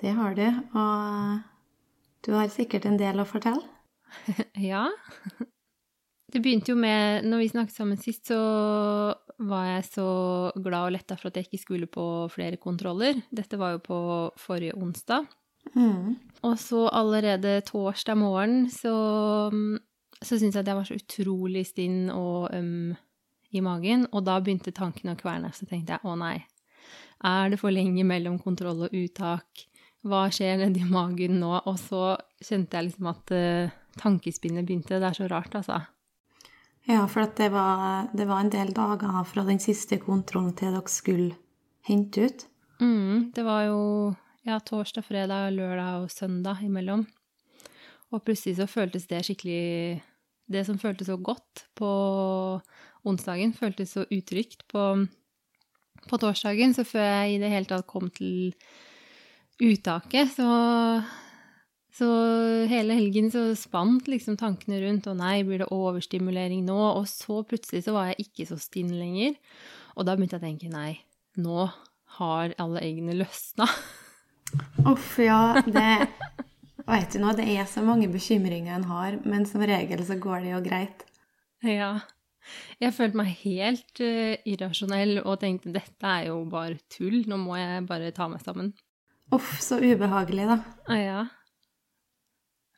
[0.00, 1.42] Det har du, og
[2.26, 3.62] du har sikkert en del å fortelle.
[4.70, 4.88] ja.
[6.34, 8.38] Det begynte jo med Når vi snakket sammen sist, så
[9.42, 10.08] var jeg så
[10.54, 13.18] glad og letta for at jeg ikke skulle på flere kontroller.
[13.34, 13.98] Dette var jo på
[14.38, 15.26] forrige onsdag.
[15.72, 16.16] Mm.
[16.44, 18.94] Og så allerede torsdag morgen så,
[20.20, 22.94] så syntes jeg at jeg var så utrolig stinn og øm
[23.54, 25.52] i magen, og da begynte tankene å kverne.
[25.54, 26.40] Så tenkte jeg å nei,
[27.24, 29.66] er det for lenge mellom kontroll og uttak?
[30.04, 31.52] Hva skjer nedi magen nå?
[31.64, 34.98] Og så kjente jeg liksom at uh, tankespinnet begynte.
[34.98, 35.80] Det er så rart, altså.
[36.84, 40.92] Ja, for det var, det, var, en del dager fra den siste kontrollen til dere
[40.92, 41.30] skulle
[41.88, 42.44] hente ut.
[42.82, 43.80] Mm, det var jo
[44.44, 47.06] ja, torsdag, fredag, lørdag og søndag imellom.
[48.12, 50.02] Og plutselig så føltes det skikkelig
[50.44, 51.90] Det som føltes så godt på
[53.08, 55.06] onsdagen, føltes så utrygt på,
[56.04, 56.74] på torsdagen.
[56.76, 58.52] Så før jeg i det hele tatt kom til
[59.56, 60.48] uttaket, så
[61.94, 62.08] så
[62.66, 66.76] hele helgen så spant liksom tankene rundt Og nei, blir det overstimulering nå?
[66.98, 69.36] Og så plutselig så var jeg ikke så stinn lenger.
[69.94, 70.98] Og da begynte jeg å tenke nei,
[71.38, 71.68] nå
[72.18, 73.70] har alle eggene løsna.
[74.84, 75.62] Uff, ja.
[75.66, 75.88] Det
[76.84, 80.44] Vet du nå, det er så mange bekymringer en har, men som regel så går
[80.44, 81.06] det jo greit.
[81.64, 81.94] Ja.
[82.82, 87.56] Jeg følte meg helt uh, irrasjonell og tenkte dette er jo bare tull, nå må
[87.56, 88.74] jeg bare ta meg sammen.
[89.32, 90.58] Uff, så ubehagelig, da.
[90.84, 91.22] Ah, ja.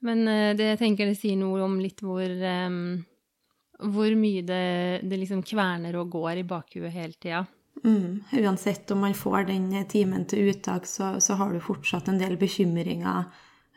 [0.06, 3.03] Men uh, det jeg tenker det sier noe om litt hvor um,
[3.97, 7.42] Hvor mye det, det liksom kverner og går i bakhuet hele tida.
[7.84, 8.22] Mm.
[8.32, 12.37] Uansett om man får den timen til uttak, så, så har du fortsatt en del
[12.41, 13.28] bekymringer,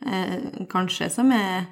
[0.06, 1.68] eh, kanskje som er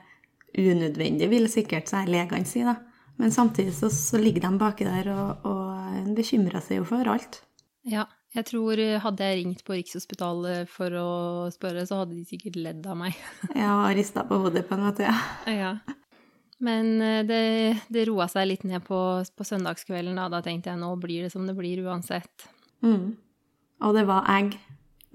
[0.58, 2.76] unødvendige, vil sikkert så legene si, da.
[3.18, 7.42] Men samtidig så, så ligger de baki der og, og bekymrer seg jo for alt.
[7.88, 8.06] Ja,
[8.36, 11.10] jeg tror hadde jeg ringt på Rikshospitalet for å
[11.54, 13.18] spørre, så hadde de sikkert ledd av meg.
[13.56, 15.16] ja, og rista på hodet på en måte, ja.
[15.64, 15.72] ja.
[16.64, 17.42] Men eh, det,
[17.94, 20.28] det roa seg litt ned på, på, søndagskvelden, da.
[20.32, 22.48] Da tenkte jeg nå blir det som det blir uansett.
[22.86, 23.14] Mm.
[23.86, 24.58] Og det var egg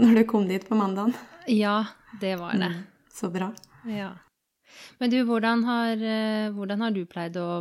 [0.03, 1.15] når du kom dit på mandagen?
[1.51, 1.83] Ja,
[2.21, 2.71] det var det.
[2.71, 2.85] Mm.
[3.13, 3.51] Så bra.
[3.91, 4.15] Ja.
[5.03, 7.61] Men du, hvordan har, eh, hvordan har, du pleid å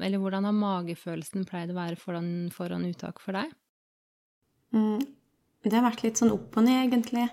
[0.00, 3.50] Eller hvordan har magefølelsen pleid å være foran, foran uttak for deg?
[4.72, 5.02] Mm.
[5.60, 7.26] Det har vært litt sånn opp og ned, egentlig.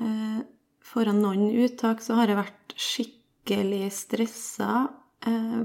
[0.00, 0.38] Eh,
[0.80, 3.15] foran noen uttak så har jeg vært skikkelig
[3.46, 4.88] skikkelig stressa.
[5.26, 5.60] Eh,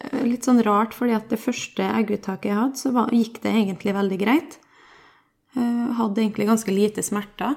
[0.00, 3.94] eh, litt sånn rart, fordi at det første egguttaket jeg hadde, så gikk det egentlig
[3.94, 4.58] veldig greit.
[5.56, 7.56] Eh, hadde egentlig ganske lite smerter.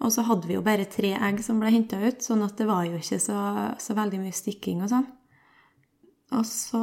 [0.00, 2.66] Og så hadde vi jo bare tre egg som ble henta ut, sånn at det
[2.66, 5.06] var jo ikke så, så, veldig mye stikking og sånn.
[6.34, 6.80] Og så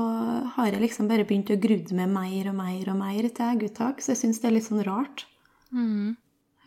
[0.56, 4.00] har jeg liksom bare begynt å grudde med mer og mer og mer til egguttak,
[4.00, 5.26] så jeg syns det er litt sånn rart.
[5.76, 6.16] Mm.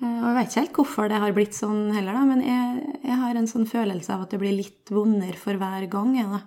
[0.02, 2.98] Eh, og jeg vet ikke helt hvorfor det har blitt sånn heller, da, men jeg,
[3.04, 6.14] jeg, har en sånn følelse av at det blir litt vondere for hver gang.
[6.18, 6.42] Ja,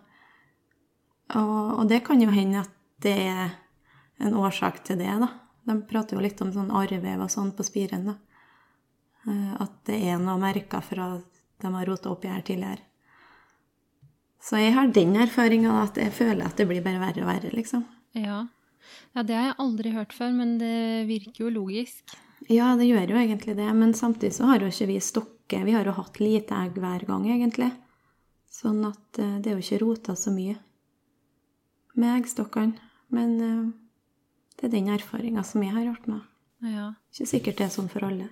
[1.38, 2.73] og, og, det kan jo hende at
[3.03, 3.55] det er
[4.23, 5.31] en årsak til det, da.
[5.67, 8.17] De prater jo litt om sånn arrvev og sånn på spiren, da.
[9.27, 11.15] Eh, at det er noe merka fra
[11.57, 12.83] de har rota i her tidligere.
[14.44, 17.49] Så jeg har den erfaringa at jeg føler at det blir bare verre og verre,
[17.51, 17.83] liksom.
[18.15, 18.45] Ja.
[19.15, 22.15] ja, det har jeg aldri hørt før, men det virker jo logisk.
[22.45, 25.63] Ja, det gjør jo egentlig det, men samtidig så har jo ikke vi stokke.
[25.65, 27.71] Vi har jo hatt lite egg hver gang, egentlig.
[28.53, 30.55] Sånn at uh, det er jo ikke rota så mye
[31.97, 32.77] med eggstokkene.
[33.13, 33.67] Men uh,
[34.57, 36.25] det er den erfaringa som jeg har gjort meg.
[36.65, 36.91] Ja.
[37.13, 38.29] Ikke sikkert det er sånn for alle.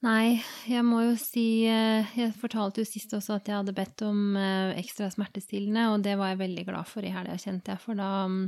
[0.00, 4.00] Nei, jeg må jo si eh, Jeg fortalte jo sist også at jeg hadde bedt
[4.06, 7.82] om eh, ekstra smertestillende, og det var jeg veldig glad for i helga, kjente jeg,
[7.84, 8.46] for da mm,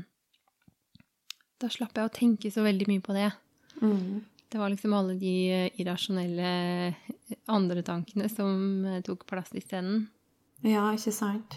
[1.61, 3.29] Da slapp jeg å tenke så veldig mye på det.
[3.85, 4.23] Mm.
[4.53, 6.95] Det var liksom alle de eh, irrasjonelle
[7.49, 10.07] andre tankene som tok plass isteden.
[10.61, 11.57] Ja, ikke sant?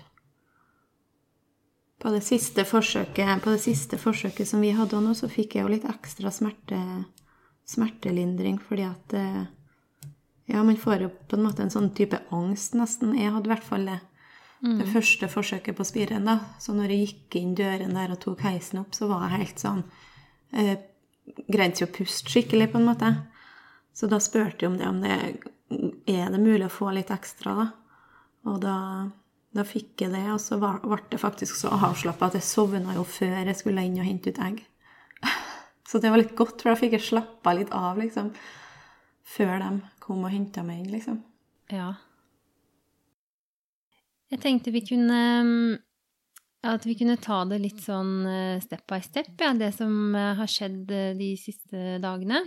[1.99, 5.65] På det siste forsøket, på det siste forsøket som vi hadde nå, så fikk jeg
[5.65, 6.79] jo litt ekstra smerte,
[7.67, 9.15] smertelindring fordi at
[10.45, 13.15] Ja, man får jo på en måte en sånn type angst, nesten.
[13.17, 13.99] Jeg hadde i hvert fall det.
[14.65, 14.79] Mm.
[14.79, 16.39] Det første forsøket på spiren, da.
[16.61, 19.61] Så når jeg gikk inn døren der og tok heisen opp, så var jeg helt
[19.61, 19.81] sånn
[20.53, 20.77] eh,
[21.47, 23.11] Greide ikke å puste skikkelig, på en måte.
[23.95, 25.15] Så da spurte jeg om det, om det
[26.11, 27.67] er det mulig å få litt ekstra, da.
[28.45, 28.77] Og da
[29.55, 33.05] da fikk jeg det, og så ble det faktisk så avslappa at jeg sovna jo
[33.07, 34.57] før jeg skulle inn og hente ut egg.
[35.87, 38.33] Så det var litt godt, for da fikk jeg slappa litt av, liksom.
[39.35, 39.69] Før de
[40.03, 41.21] kom og henta meg inn, liksom.
[41.71, 41.93] Ja.
[44.33, 45.19] Jeg tenkte vi kunne
[46.65, 50.31] At vi kunne ta det litt sånn eh, step by step, ja, det som eh,
[50.39, 52.41] har skjedd eh, de siste dagene.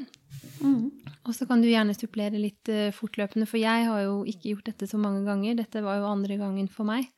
[0.58, 0.88] Mm.
[1.28, 4.88] Og så kan du gjerne supplere litt fortløpende, for jeg har jo ikke gjort dette
[4.90, 5.58] så mange ganger.
[5.60, 7.10] Dette var jo andre gangen for meg.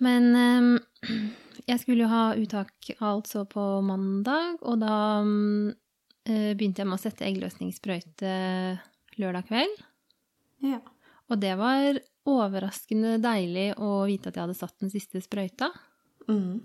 [0.00, 0.28] Men
[1.66, 5.72] jeg skulle jo ha uttak altså på mandag, og da um,
[6.28, 8.34] begynte jeg med å sette eggløsningssprøyte
[9.20, 9.82] lørdag kveld.
[10.68, 10.82] Ja.
[11.32, 15.70] Og det var overraskende deilig å vite at jeg hadde satt den siste sprøyta.
[16.28, 16.60] Mm.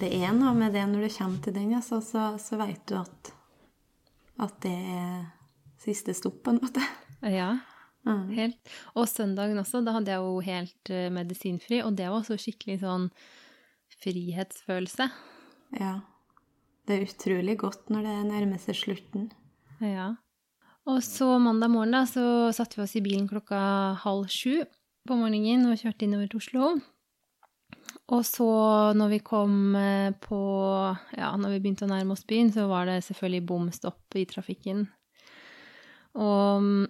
[0.00, 2.98] Det er noe med det når du kommer til den, altså, så, så veit du
[2.98, 3.32] at
[4.42, 5.22] at det er
[5.80, 6.82] siste stopp, på en måte.
[7.24, 7.54] Ja,
[8.04, 8.28] mm.
[8.36, 8.74] helt.
[8.98, 12.82] Og søndagen også, da hadde jeg jo helt uh, medisinfri, og det var også skikkelig
[12.82, 13.08] sånn
[14.02, 15.08] frihetsfølelse.
[15.80, 15.94] Ja.
[16.86, 19.30] Det er utrolig godt når det nærmer seg slutten.
[19.82, 20.12] Ja.
[20.86, 23.58] Og så mandag morgen, da, så satte vi oss i bilen klokka
[24.04, 24.60] halv sju
[25.08, 26.74] på morgenen og kjørte innover til Oslo.
[28.14, 28.50] Og så
[28.94, 30.40] når vi kom eh, på
[31.16, 34.26] Ja, når vi begynte å nærme oss byen, så var det selvfølgelig bom stopp i
[34.30, 34.84] trafikken.
[36.16, 36.86] Og mm,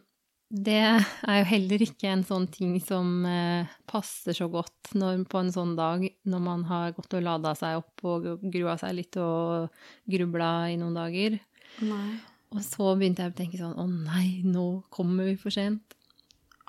[0.67, 5.41] det er jo heller ikke en sånn ting som eh, passer så godt når, på
[5.41, 9.19] en sånn dag når man har gått og lada seg opp og grua seg litt
[9.19, 9.73] og
[10.07, 11.41] grubla i noen dager.
[11.83, 12.15] Nei.
[12.55, 15.97] Og så begynte jeg å tenke sånn Å nei, nå kommer vi for sent.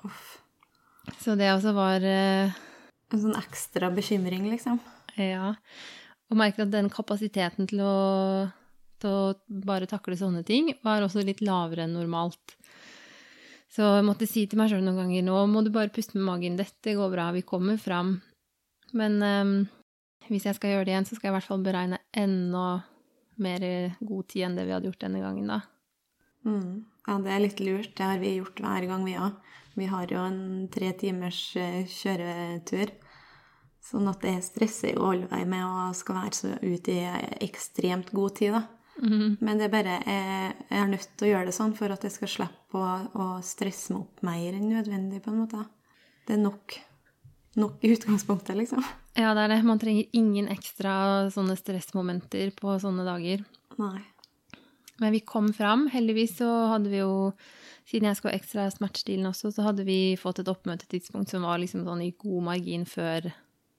[0.04, 0.47] Uff.
[1.22, 2.56] Så det også var eh,
[3.12, 4.80] en sånn ekstra bekymring, liksom.
[5.18, 5.54] Ja.
[6.28, 8.48] Og merker at den kapasiteten til å,
[9.00, 12.58] til å bare takle sånne ting var også litt lavere enn normalt.
[13.72, 16.26] Så jeg måtte si til meg sjøl noen ganger nå må du bare puste med
[16.28, 16.56] magen.
[16.60, 18.16] Dette går bra, vi kommer fram.
[18.96, 19.56] Men um,
[20.28, 22.68] hvis jeg skal gjøre det igjen, så skal jeg i hvert fall beregne enda
[23.38, 23.64] mer
[24.00, 25.60] god tid enn det vi hadde gjort denne gangen, da.
[26.48, 26.72] Mm.
[27.08, 27.92] Ja, det er litt lurt.
[27.96, 29.36] Det har vi gjort hver gang, vi òg.
[29.78, 30.40] Vi har jo en
[30.72, 32.90] tre timers eh, kjøretur.
[33.88, 37.04] Sånn at jeg stresser jo alle veier med å skal være så ute i
[37.46, 38.64] ekstremt god tid, da.
[38.98, 39.38] Mm.
[39.38, 42.02] Men det er bare jeg, jeg er nødt til å gjøre det sånn for at
[42.02, 45.62] jeg skal slippe å, å stresse meg opp mer enn nødvendig, på en måte.
[46.26, 46.74] Det er nok,
[47.62, 48.82] nok i utgangspunktet, liksom.
[49.14, 49.62] Ja, det er det.
[49.66, 50.92] Man trenger ingen ekstra
[51.34, 53.46] sånne stressmomenter på sånne dager.
[53.78, 54.02] Nei.
[54.98, 55.86] Men vi kom fram.
[55.92, 57.30] Heldigvis så hadde vi jo
[57.88, 61.60] siden jeg skulle ha ekstra smertestillende også, så hadde vi fått et oppmøtetidspunkt som var
[61.62, 63.30] liksom sånn i god margin før,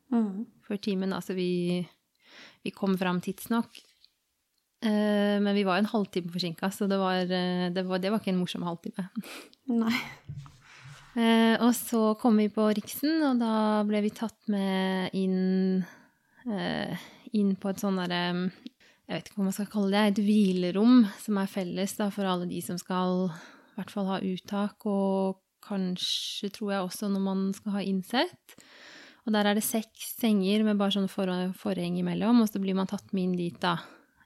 [0.09, 0.47] mm.
[0.65, 1.13] før timen.
[1.13, 1.51] Altså vi,
[2.65, 3.83] vi kom fram tidsnok.
[4.79, 8.21] Uh, men vi var en halvtime forsinka, så det var, uh, det, var, det var,
[8.21, 9.09] ikke en morsom halvtime.
[9.75, 9.93] Nei.
[11.17, 15.83] Uh, og så kom vi på Riksen, og da ble vi tatt med inn,
[17.35, 21.03] inn på et sånn derre Jeg vet ikke hva man skal kalle det, et hvilerom
[21.19, 23.27] som er felles da, for alle de som skal
[23.79, 28.55] hvert fall ha uttak, og kanskje, tror jeg, også når man skal ha innsett.
[29.25, 32.77] Og der er det seks senger med bare sånn for forheng imellom, og så blir
[32.77, 33.75] man tatt med inn dit, da.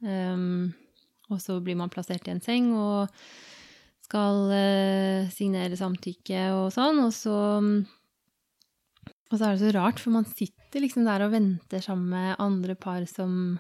[0.04, 0.72] Um,
[1.32, 3.12] og så blir man plassert i en seng og
[4.04, 7.38] skal uh, signere samtykke og sånn, og så
[9.34, 12.36] Og så er det så rart, for man sitter liksom der og venter sammen med
[12.44, 13.58] andre par som,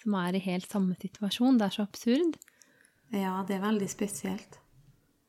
[0.00, 1.58] som er i helt samme situasjon.
[1.60, 2.38] Det er så absurd.
[3.12, 4.56] Ja, det er veldig spesielt.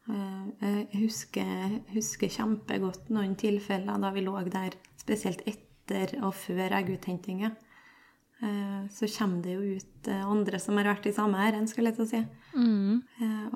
[0.07, 6.77] Eh, jeg husker, husker, kjempegodt noen tilfeller da vi lå der, spesielt etter og før
[6.79, 7.51] egguthentinga.
[8.37, 11.89] Eh, så kommer det jo ut eh, andre som har vært i samme ærend, skal
[11.89, 12.23] jeg til å si.
[12.55, 13.03] Mm.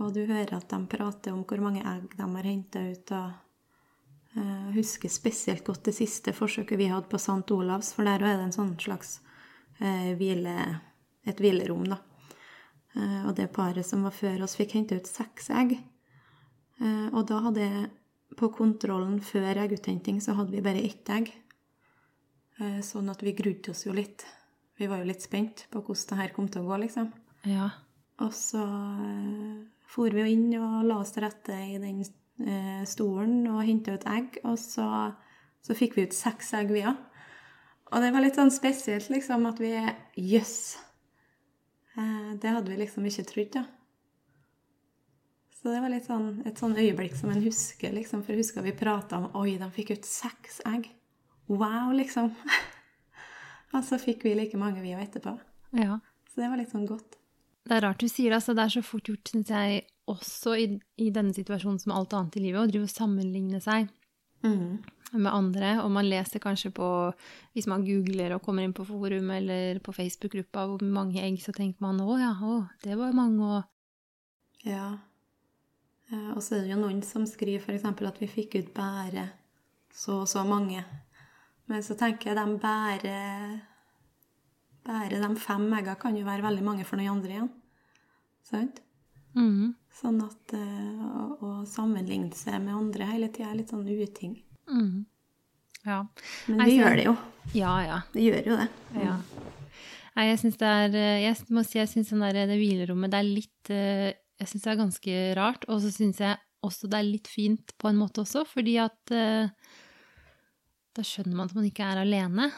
[0.01, 3.15] Og du hører at de prater om hvor mange egg de har henta ut.
[3.15, 7.48] og Jeg husker spesielt godt det siste forsøket vi hadde på St.
[7.51, 9.20] Olavs, for der er det en sånn slags
[9.79, 10.53] hvile,
[11.25, 11.98] et hvilerom, da.
[13.25, 15.79] Og det paret som var før oss, fikk hente ut seks egg.
[16.82, 17.90] Eh, og da hadde jeg
[18.40, 21.32] på kontrollen før egguthenting så hadde vi bare ett egg.
[22.62, 24.26] Eh, sånn at vi grudde oss jo litt.
[24.80, 27.12] Vi var jo litt spent på hvordan det her kom til å gå, liksom.
[27.50, 27.70] Ja.
[28.22, 29.62] Og så eh,
[29.92, 32.02] for vi jo inn og la oss til rette i den
[32.88, 34.40] stolen og henta ut egg.
[34.48, 34.86] Og så,
[35.62, 36.96] så fikk vi ut seks egg, vi òg.
[37.92, 40.56] Og det var litt sånn spesielt, liksom, at vi Jøss!
[41.92, 42.40] Yes.
[42.40, 43.66] det hadde vi liksom ikke trodd, da.
[45.62, 48.24] Så det var sånn, et sånn øyeblikk som en husker, liksom.
[48.25, 50.88] For jeg husker vi prata om Oi, de fikk ut seks egg.
[51.51, 52.32] Wow, liksom.
[53.75, 55.36] og så fikk vi like mange, vi òg, etterpå.
[55.77, 56.00] ja.
[56.32, 57.18] Så det var litt sånn godt.
[57.68, 60.53] Det er rart du sier det, altså det er så fort gjort, syns jeg, også
[60.58, 60.65] i,
[61.03, 63.91] i denne situasjonen som alt annet i livet, å drive og sammenligne seg
[64.41, 64.80] Mm.
[65.13, 65.75] med andre.
[65.84, 66.88] Og man leser kanskje på
[67.53, 71.53] Hvis man googler og kommer inn på forum eller på Facebook-gruppa hvor mange egg, så
[71.53, 74.98] tenker man å ja, å, det var mange, og Ja.
[76.12, 77.86] Eh, Og så er det jo noen som skriver f.eks.
[77.88, 79.30] at vi fikk ut bare
[79.94, 80.84] så og så mange.
[81.72, 83.18] Men så tenker jeg de bare
[84.82, 87.50] Bare de fem egga kan jo være veldig mange for noen andre igjen.
[88.50, 88.80] Sant?
[89.38, 89.75] Mm.
[89.94, 94.34] Sånn at eh, å, å sammenligne seg med andre hele tida er litt sånn uting.
[94.72, 95.06] Mm.
[95.86, 96.00] Ja.
[96.48, 97.13] Men vi gjør det jo.
[97.53, 98.00] Ja, ja.
[98.15, 98.68] Vi gjør jo det.
[99.03, 99.20] Ja.
[100.18, 103.30] Nei, jeg syns det er eh, Jeg må si jeg syns det hvilerommet det er
[103.30, 103.72] litt
[104.41, 107.74] Jeg syns det er ganske rart, og så syns jeg også det er litt fint
[107.81, 109.50] på en måte også, fordi at eh,
[110.98, 112.50] da skjønner man at man ikke er alene.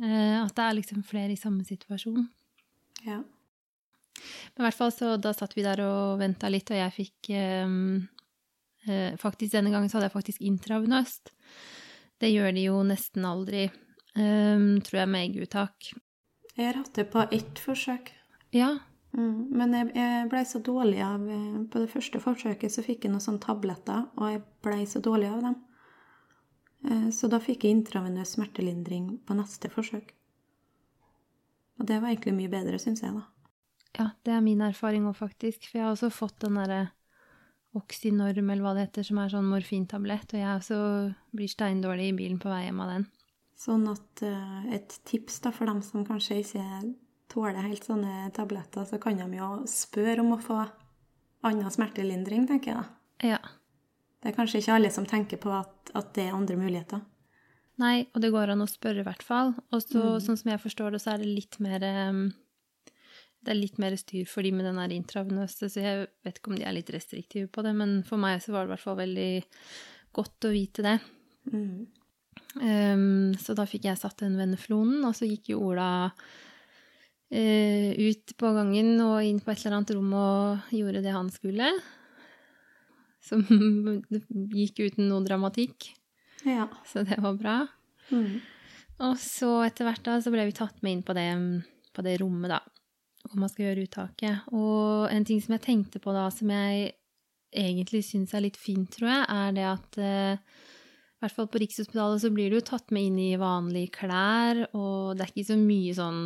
[0.00, 2.24] Eh, At det er liksom flere i samme situasjon.
[3.04, 3.20] Ja.
[3.20, 7.30] Men i hvert fall så da satt vi der og venta litt, og jeg fikk
[7.34, 7.76] eh,
[8.88, 11.34] eh, Faktisk denne gangen så hadde jeg faktisk intravenøst.
[12.22, 15.92] Det gjør de jo nesten aldri, eh, tror jeg, med egguttak.
[16.54, 18.12] Jeg har hatt det på ett forsøk.
[18.54, 18.76] Ja,
[19.14, 23.12] men jeg, jeg blei så dårlig av eh, På det første forsøket så fikk jeg
[23.12, 25.54] noen sånne tabletter, og jeg blei så dårlig av dem.
[26.88, 30.10] Eh, Så da fikk jeg intravenøs smertelindring på neste forsøk.
[31.78, 33.24] Og det var egentlig mye bedre, syns jeg, da.
[33.94, 35.68] Ja, det er min erfaring òg, faktisk.
[35.68, 36.82] For jeg har også fått den derre
[37.74, 40.34] Oxynorm, eller hva det heter, som er sånn morfintablett.
[40.34, 40.78] Og jeg også
[41.34, 43.06] blir steindårlig i bilen på vei hjem av den.
[43.58, 46.66] Sånn at eh, et tips da for dem som kanskje ikke
[47.34, 50.60] tåler helt sånne tabletter, så kan de jo spørre om å få
[51.44, 53.34] annen smertelindring, tenker jeg da.
[53.34, 53.40] Ja.
[54.22, 57.02] Det er kanskje ikke alle som tenker på at, at det er andre muligheter.
[57.82, 59.52] Nei, og det går an å spørre, i hvert fall.
[59.74, 63.80] Og så, sånn som jeg forstår det, så er det litt mer Det er litt
[63.82, 66.76] mer styr for de med den her intravenøse, så jeg vet ikke om de er
[66.76, 69.32] litt restriktive på det, men for meg så var det i hvert fall veldig
[70.16, 70.94] godt å vite det.
[71.50, 71.84] Mm.
[72.54, 75.90] Um, så da fikk jeg satt den veneflonen, og så gikk jo Ola
[77.34, 81.70] ut på gangen og inn på et eller annet rom og gjorde det han skulle.
[83.24, 83.44] Som
[84.58, 85.88] gikk uten noe dramatikk,
[86.44, 86.66] Ja.
[86.86, 87.56] så det var bra.
[88.12, 88.40] Mm.
[89.04, 91.26] Og så etter hvert da, så ble vi tatt med inn på det,
[91.96, 92.60] på det rommet, da,
[93.24, 94.44] hvor man skal gjøre uttaket.
[94.54, 96.92] Og en ting som jeg tenkte på da, som jeg
[97.54, 101.60] egentlig syns er litt fint, tror jeg, er det at eh, i hvert fall på
[101.62, 105.48] Rikshospitalet så blir du jo tatt med inn i vanlige klær, og det er ikke
[105.54, 106.20] så mye sånn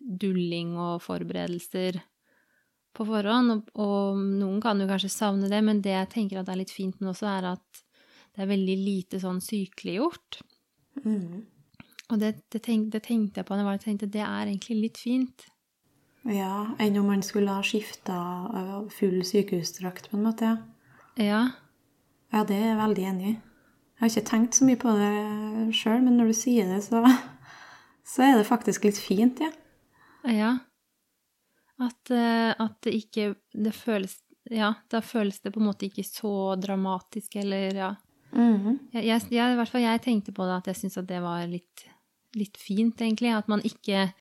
[0.00, 2.00] dulling og forberedelser
[2.96, 3.54] på forhånd.
[3.54, 6.74] Og, og noen kan jo kanskje savne det, men det jeg tenker at er litt
[6.74, 7.82] fint nå også, er at
[8.36, 10.40] det er veldig lite sånn sykeliggjort.
[11.04, 11.44] Mm.
[12.12, 15.00] Og det, det, tenk, det tenkte jeg på da jeg tenkte det er egentlig litt
[15.00, 15.46] fint.
[16.26, 18.16] Ja, enn om man skulle ha skifta
[18.94, 20.50] full sykehusdrakt, på en måte.
[20.50, 20.76] Ja.
[21.16, 21.42] Ja.
[22.34, 23.34] ja, det er jeg veldig enig i.
[23.96, 25.12] Jeg har ikke tenkt så mye på det
[25.76, 27.00] sjøl, men når du sier det, så,
[28.12, 29.52] så er det faktisk litt fint, ja.
[30.26, 30.56] Ja.
[31.76, 34.16] At, eh, at det ikke Det føles
[34.48, 37.90] Ja, da føles det på en måte ikke så dramatisk, eller ja.
[38.32, 41.08] Mm Jeg, jeg, jeg, I hvert fall jeg tenkte på det, at jeg syntes at
[41.08, 41.86] det var litt,
[42.34, 43.32] litt fint, egentlig.
[43.34, 44.12] At man ikke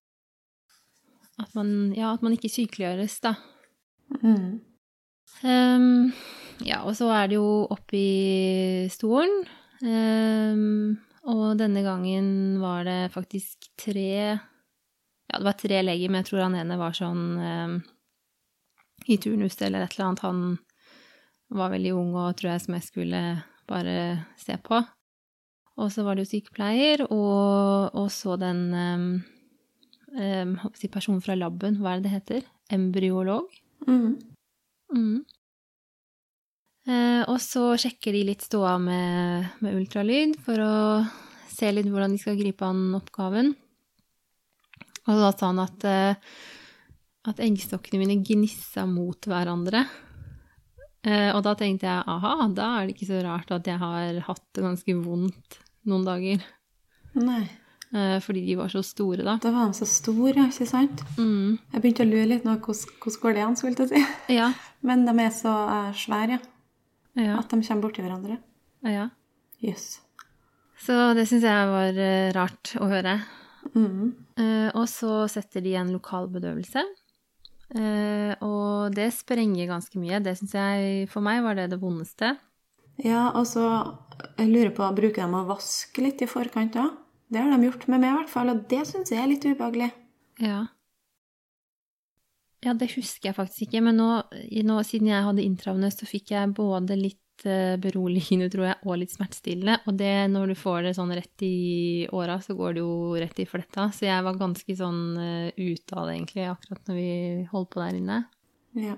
[1.40, 3.36] At man, ja, at man ikke sykeliggjøres, da.
[4.22, 4.62] Mm.
[5.44, 6.14] Um,
[6.64, 9.44] ja, og så er det jo oppi stolen.
[9.84, 10.96] Um,
[11.28, 14.38] og denne gangen var det faktisk tre
[15.32, 17.76] Ja, det var tre leger, men jeg tror han ene var sånn eh,
[19.10, 20.26] i turnus eller et eller annet.
[20.26, 20.44] Han
[21.56, 23.24] var veldig ung og tror jeg som jeg skulle
[23.70, 23.98] bare
[24.40, 24.82] se på.
[25.76, 30.56] Og så var det jo sykepleier, og, og så den eh, um,
[30.88, 32.46] personen fra laben, hva er det det heter?
[32.72, 33.50] Embryolog.
[33.86, 34.16] Mm.
[34.96, 35.26] Mm.
[36.86, 40.76] Eh, og så sjekker de litt ståa med, med ultralyd for å
[41.52, 43.54] se litt hvordan de skal gripe an oppgaven.
[45.06, 46.16] Og da sa han at, eh,
[47.30, 49.86] at eggstokkene mine gnissa mot hverandre.
[51.06, 54.24] Eh, og da tenkte jeg aha, da er det ikke så rart at jeg har
[54.26, 56.42] hatt det ganske vondt noen dager.
[57.20, 57.44] Nei.
[57.94, 59.38] Eh, fordi de var så store, da.
[59.42, 61.04] Da var de så store, ikke sant?
[61.20, 61.60] Mm.
[61.72, 64.34] Jeg begynte å lure litt nå hvordan, går det an, skulle jeg si.
[64.40, 64.50] Ja.
[64.86, 66.42] Men de er så uh, svære, ja.
[67.16, 67.38] Ja.
[67.40, 68.42] At de kommer borti hverandre.
[68.90, 69.08] ja.
[69.64, 70.02] Jøss.
[70.84, 73.14] Så det syns jeg var uh, rart å høre.
[73.74, 74.14] Mm.
[74.38, 76.84] Eh, og så setter de en lokalbedøvelse.
[77.76, 80.22] Eh, og det sprenger ganske mye.
[80.24, 82.36] Det syns jeg for meg var det det vondeste.
[83.02, 83.66] Ja, og så
[84.38, 86.90] jeg lurer på, bruker de å vaske litt i forkant da?
[87.32, 89.46] Det har de gjort med meg i hvert fall, og det syns jeg er litt
[89.48, 89.90] ubehagelig.
[90.44, 90.62] Ja.
[92.66, 94.10] Ja, det husker jeg faktisk ikke, men nå,
[94.66, 99.00] nå siden jeg hadde intravenøs, så fikk jeg både litt eh, beroligende, tror jeg, og
[99.02, 99.80] litt smertestillende.
[99.90, 103.42] Og det, når du får det sånn rett i åra, så går det jo rett
[103.44, 103.90] i fletta.
[103.92, 107.12] Så jeg var ganske sånn uh, ute av det, egentlig, akkurat når vi
[107.52, 108.22] holdt på der inne.
[108.80, 108.96] Ja.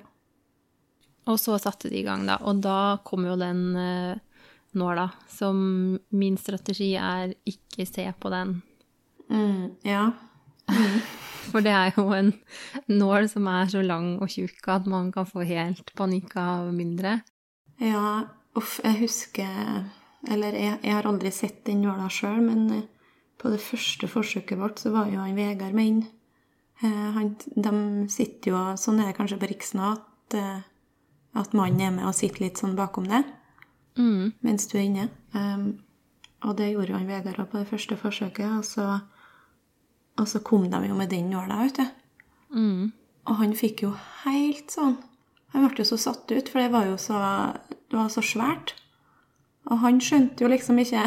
[1.28, 2.38] Og så satte de i gang, da.
[2.48, 4.44] Og da kom jo den uh,
[4.78, 5.10] nåla.
[5.32, 8.60] Som min strategi er ikke se på den.
[9.32, 10.12] Mm, ja.
[11.48, 12.34] For det er jo en
[12.92, 17.22] nål som er så lang og tjukk at man kan få helt panikk av mindre.
[17.80, 19.86] Ja, uff, jeg husker
[20.28, 22.86] Eller jeg, jeg har aldri sett den nåla sjøl, men eh,
[23.38, 26.00] på det første forsøket vårt så var jo han Vegard med inn.
[26.82, 30.62] Eh, Han, de sitter jo Sånn er det kanskje på Riksen at, eh,
[31.38, 33.24] at mannen er med og sitter litt sånn bakom det
[33.98, 34.34] Mm.
[34.46, 35.10] mens du er inne.
[35.34, 35.80] Um,
[36.46, 39.00] og det gjorde jo han Vegard òg på det første forsøket, og så,
[40.22, 41.88] og så kom de jo med den nåla, vet du.
[42.54, 42.92] Mm.
[43.26, 44.98] Og han fikk jo helt sånn
[45.54, 47.18] Han ble jo så satt ut, for det var jo så,
[47.70, 48.76] det var så svært.
[49.72, 51.04] Og han skjønte jo liksom ikke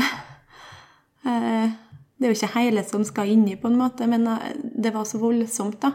[1.29, 1.73] eh,
[2.21, 5.09] Det er jo ikke hele som skal inni, på en måte, men eh, det var
[5.09, 5.95] så voldsomt, da.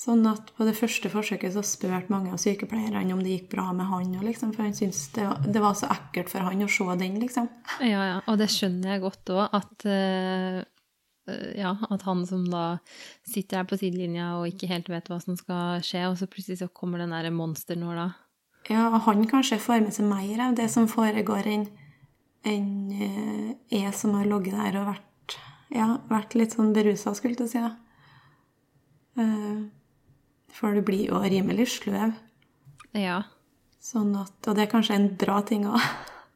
[0.00, 3.66] Sånn at på det første forsøket så spurte mange av sykepleierne om det gikk bra
[3.76, 6.86] med han, liksom, for han syntes det, det var så ekkelt for han å se
[7.02, 7.50] den, liksom.
[7.82, 8.20] Ja, ja.
[8.30, 10.62] Og det skjønner jeg godt òg, at eh,
[11.28, 12.78] ja, at han som da
[13.28, 16.60] sitter her på sidelinja og ikke helt vet hva som skal skje, og så plutselig
[16.62, 18.08] så kommer den derre monsternåla.
[18.70, 21.68] Ja, han kanskje får med seg mer av det som foregår, enn
[22.46, 25.36] enn, eh, jeg som har ligget der og vært,
[25.74, 27.60] ja, vært litt sånn berusa, skulle jeg si.
[27.60, 27.74] da.
[29.20, 29.68] Eh,
[30.56, 32.14] For du blir jo rimelig sløv.
[32.96, 33.22] Ja.
[33.80, 35.80] Sånn at, og det er kanskje en bra ting òg.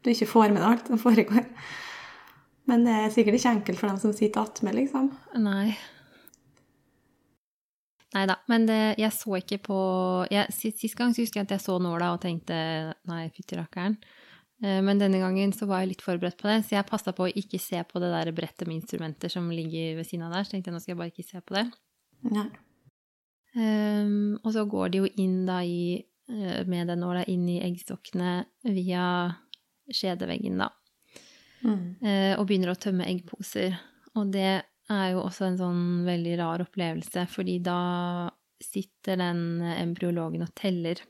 [0.05, 1.47] Du ikke får med deg alt som foregår.
[2.71, 5.11] Men det er sikkert ikke enkelt for dem som sitter attmed, liksom.
[5.45, 5.75] Nei.
[8.15, 9.79] Nei da, men det, jeg så ikke på
[10.31, 12.57] jeg, sist, sist gang så husker jeg at jeg så nåla og tenkte
[13.11, 13.99] nei, fytti rakkeren.
[14.63, 17.27] Eh, Men denne gangen så var jeg litt forberedt på det, så jeg passa på
[17.27, 20.47] å ikke se på det der brettet med instrumenter som ligger ved siden av der.
[20.47, 21.67] Så tenkte jeg nå skal jeg bare ikke se på det.
[22.31, 22.49] Nei.
[23.55, 25.99] Um, og så går de jo inn da i,
[26.31, 29.05] eh, med den nåla inn i eggstokkene via
[29.91, 30.71] skjedeveggen, da.
[31.65, 31.97] Mm.
[32.05, 33.79] eh, og begynner å tømme eggposer.
[34.21, 40.45] Og det er jo også en sånn veldig rar opplevelse, fordi da sitter den embryologen
[40.45, 41.01] og teller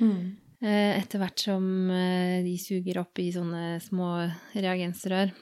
[0.00, 0.36] Mm.
[0.64, 5.34] eh, etter hvert som eh, de suger opp i sånne små reagensrør.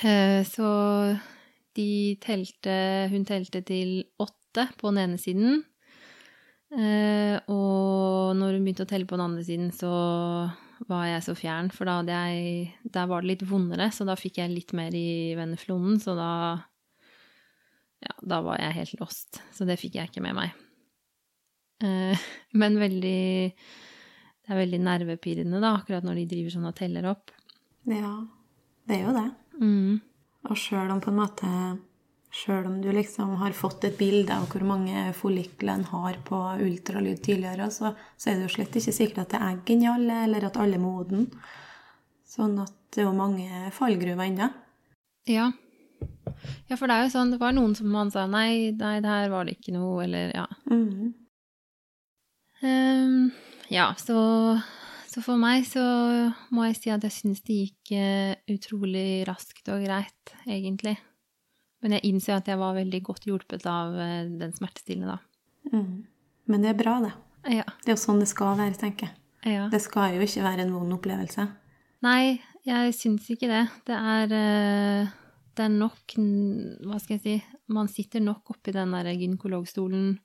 [0.00, 0.68] Så
[1.76, 5.62] de telte Hun telte til åtte på den ene siden.
[6.72, 9.92] Og når hun begynte å telle på den andre siden, så
[10.88, 14.40] var jeg så fjern, for da jeg Der var det litt vondere, så da fikk
[14.40, 16.32] jeg litt mer i venneflonen, så da
[18.00, 19.42] Ja, da var jeg helt lost.
[19.52, 20.54] Så det fikk jeg ikke med meg.
[21.84, 22.16] Eh,
[22.60, 27.30] men veldig Det er veldig nervepirrende, da, akkurat når de driver sånn og teller opp.
[27.86, 28.16] Ja,
[28.88, 29.28] det er jo det.
[29.60, 30.00] Mm.
[30.48, 31.50] Og sjøl om på en måte
[32.30, 36.38] Sjøl om du liksom har fått et bilde av hvor mange follikler en har på
[36.62, 39.88] ultralyd tidligere, så, så er det jo slett ikke sikkert at det er egg inni
[39.90, 41.26] alle, eller at alle er moden.
[42.30, 44.46] Sånn at det er jo mange fallgruver ennå.
[45.30, 45.50] Ja.
[46.70, 49.10] Ja, for det er jo sånn, det var noen som man sa nei, nei, det
[49.10, 50.46] her var det ikke noe, eller ja.
[50.70, 51.10] Mm.
[52.62, 53.20] Um,
[53.72, 54.16] ja, så,
[55.10, 55.82] så for meg så
[56.54, 60.94] må jeg si at jeg syns det gikk eh, utrolig raskt og greit, egentlig.
[61.80, 65.72] Men jeg innser at jeg var veldig godt hjulpet av eh, den smertestillende, da.
[65.72, 66.06] Mm.
[66.50, 67.12] Men det er bra, det.
[67.60, 67.64] Ja.
[67.80, 69.54] Det er jo sånn det skal være, tenker jeg.
[69.54, 69.68] ja.
[69.72, 71.46] Det skal jo ikke være en vond opplevelse.
[72.04, 73.62] Nei, jeg syns ikke det.
[73.88, 75.12] Det er, eh,
[75.56, 77.34] det er nok Hva skal jeg si
[77.72, 80.18] Man sitter nok oppi den der gynekologstolen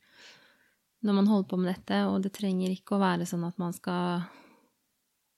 [1.05, 3.75] når man holder på med dette, og det trenger ikke å være sånn at man
[3.75, 4.23] skal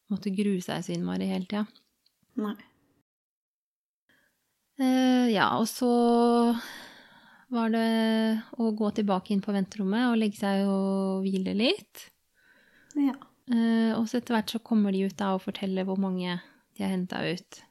[0.07, 1.65] måtte grue seg så innmari hele tida.
[2.39, 2.55] Nei.
[4.79, 5.89] Eh, ja, og så
[7.53, 7.85] var det
[8.59, 12.03] å gå tilbake inn på venterommet og legge seg og hvile litt.
[12.97, 13.15] Ja.
[13.47, 16.39] Eh, og så etter hvert så kommer de ut da og forteller hvor mange
[16.77, 17.61] de har henta ut.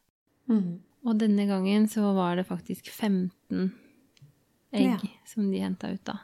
[0.50, 0.78] Mm.
[1.06, 3.68] Og denne gangen så var det faktisk 15
[4.74, 4.96] egg Ja.
[5.28, 6.18] som de henta ut da.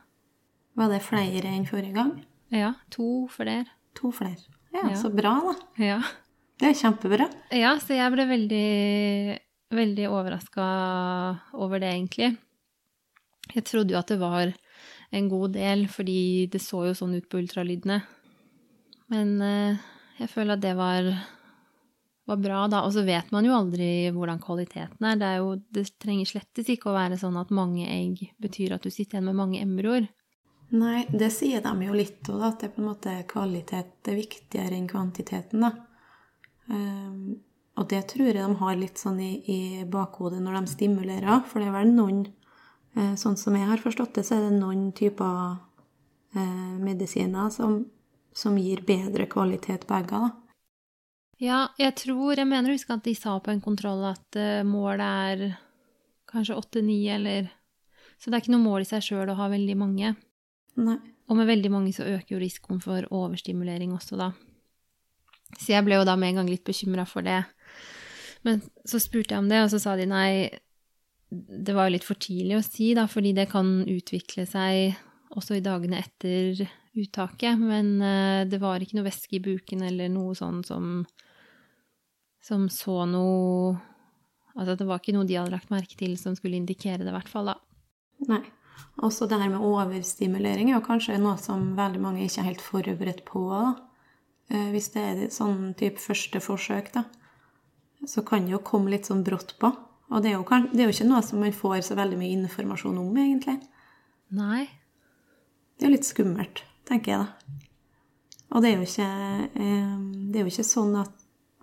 [0.74, 2.24] Var det flere enn forrige gang?
[2.50, 3.66] Ja, to flere.
[3.94, 4.40] To flere.
[4.72, 4.96] Ja, Ja.
[4.96, 5.54] så bra, da.
[5.84, 6.00] Ja.
[6.58, 7.28] Det er kjempebra.
[7.52, 9.38] Ja, så jeg ble veldig,
[9.76, 10.64] veldig overraska
[11.58, 12.32] over det, egentlig.
[13.52, 14.52] Jeg trodde jo at det var
[15.12, 18.00] en god del, fordi det så jo sånn ut på ultralydene.
[19.12, 19.82] Men eh,
[20.22, 21.10] jeg føler at det var,
[22.30, 22.82] var bra, da.
[22.86, 25.20] Og så vet man jo aldri hvordan kvaliteten er.
[25.20, 28.86] Det, er jo, det trenger slettes ikke å være sånn at mange egg betyr at
[28.86, 30.08] du sitter igjen med mange embryoer.
[30.72, 34.16] Nei, det sier de jo litt òg, at det er på en måte kvalitet er
[34.16, 35.74] viktigere enn kvantiteten, da.
[36.72, 37.34] Ehm,
[37.80, 41.62] og det tror jeg de har litt sånn i, i bakhodet når de stimulerer, for
[41.62, 44.90] det er vel noen eh, Sånn som jeg har forstått det, så er det noen
[44.96, 45.56] typer
[46.36, 47.80] eh, medisiner som,
[48.36, 50.30] som gir bedre kvalitet på egga, da.
[51.42, 54.60] Ja, jeg tror Jeg mener å huske at de sa på en kontroll at eh,
[54.68, 55.56] målet er
[56.32, 57.48] kanskje åtte-ni, eller
[58.20, 60.12] Så det er ikke noe mål i seg sjøl å ha veldig mange.
[60.78, 61.00] Nei.
[61.30, 64.30] Og med veldig mange så øker jo risikoen for overstimulering også, da.
[65.58, 67.42] Så jeg ble jo da med en gang litt bekymra for det.
[68.46, 70.50] Men så spurte jeg om det, og så sa de nei,
[71.30, 74.98] det var jo litt for tidlig å si, da, fordi det kan utvikle seg
[75.32, 76.64] også i dagene etter
[76.98, 77.60] uttaket.
[77.60, 81.04] Men uh, det var ikke noe væske i buken eller noe sånn som
[82.42, 83.78] som så noe
[84.52, 87.14] Altså det var ikke noe de hadde lagt merke til som skulle indikere det, i
[87.14, 87.54] hvert fall, da.
[88.28, 88.42] Nei.
[89.00, 92.64] Også det her med overstimulering er jo kanskje noe som veldig mange ikke er helt
[92.64, 93.46] forberedt på.
[93.48, 93.70] Da.
[94.52, 97.06] Eh, Hvis det er sånn type første forsøk, da,
[98.08, 99.70] så kan det jo komme litt sånn brått på.
[100.12, 102.36] Og det er, jo, det er jo ikke noe som man får så veldig mye
[102.36, 103.56] informasjon om, egentlig.
[104.36, 104.66] Nei.
[105.76, 107.60] Det er jo litt skummelt, tenker jeg da.
[108.52, 109.08] Og det er jo ikke,
[109.56, 109.94] eh,
[110.28, 111.14] det er jo ikke sånn at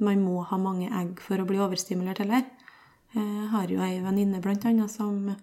[0.01, 2.47] man må ha mange egg for å bli overstimulert heller.
[3.13, 5.35] Jeg har jo ei venninne annet som,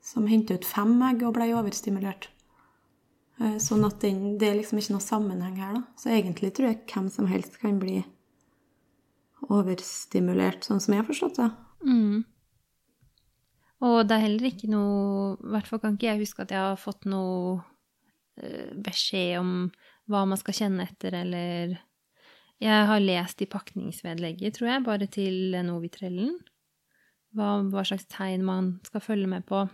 [0.00, 2.28] som hentet ut fem egg og ble overstimulert.
[3.40, 5.82] Eh, Sånn at den, det er liksom ikke noe sammenheng her, da.
[5.96, 8.02] Så egentlig tror jeg hvem som helst kan bli
[9.50, 11.48] overstimulert, sånn som jeg har forstått det.
[11.86, 12.22] Mm.
[13.82, 16.62] Og det er heller ikke noe I hvert fall kan ikke jeg huske at jeg
[16.62, 17.56] har fått noe
[18.38, 19.54] eh, beskjed om
[20.10, 21.78] hva man skal kjenne etter, eller
[22.62, 26.36] Jeg har lest i pakningsvedlegget, tror jeg, bare til Novitrellen.
[27.34, 29.64] Hva, hva slags tegn man skal følge med på.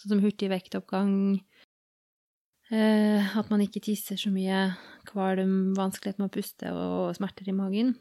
[0.00, 1.14] Sånn som hurtig vektoppgang,
[2.72, 4.74] eh, at man ikke tisser så mye,
[5.08, 7.94] kvalm, vanskelighet med å puste og smerter i magen.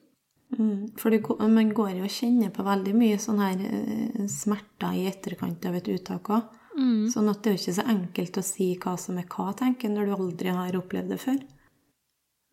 [0.57, 4.97] Mm, for det, man går jo og kjenner på veldig mye sånn her eh, smerter
[4.97, 6.55] i etterkant av et uttak òg.
[6.79, 7.09] Mm.
[7.12, 9.91] Sånn at det er jo ikke så enkelt å si hva som er hva, tenker
[9.91, 11.41] når du aldri har opplevd det før.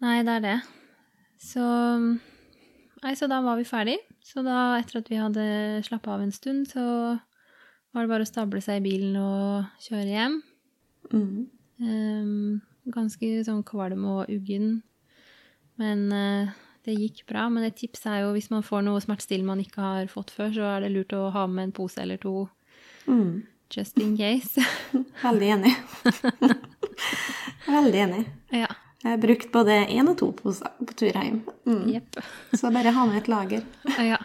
[0.04, 0.56] Nei, det er det.
[1.40, 1.64] Så
[3.04, 3.98] Nei, så da var vi ferdig.
[4.24, 5.46] Så da, etter at vi hadde
[5.86, 6.82] slappa av en stund, så
[7.94, 10.38] var det bare å stable seg i bilen og kjøre hjem.
[11.12, 11.44] Mm.
[11.84, 12.56] Um,
[12.92, 14.80] ganske sånn kvalm og uggen.
[15.80, 16.54] Men eh,
[16.86, 17.48] det gikk bra.
[17.52, 20.52] Men et tips er jo hvis man får noe smertestillende man ikke har fått før,
[20.54, 22.48] så er det lurt å ha med en pose eller to
[23.06, 23.44] Mm.
[23.70, 24.58] just in case.
[25.22, 25.74] Veldig enig.
[27.66, 28.24] Veldig enig.
[28.50, 28.66] ja.
[29.04, 31.36] Jeg har brukt både én og to poser på tur hjem.
[31.68, 31.82] Mm.
[31.92, 32.16] Yep.
[32.58, 33.62] Så bare ha med et lager.
[34.10, 34.16] Ja.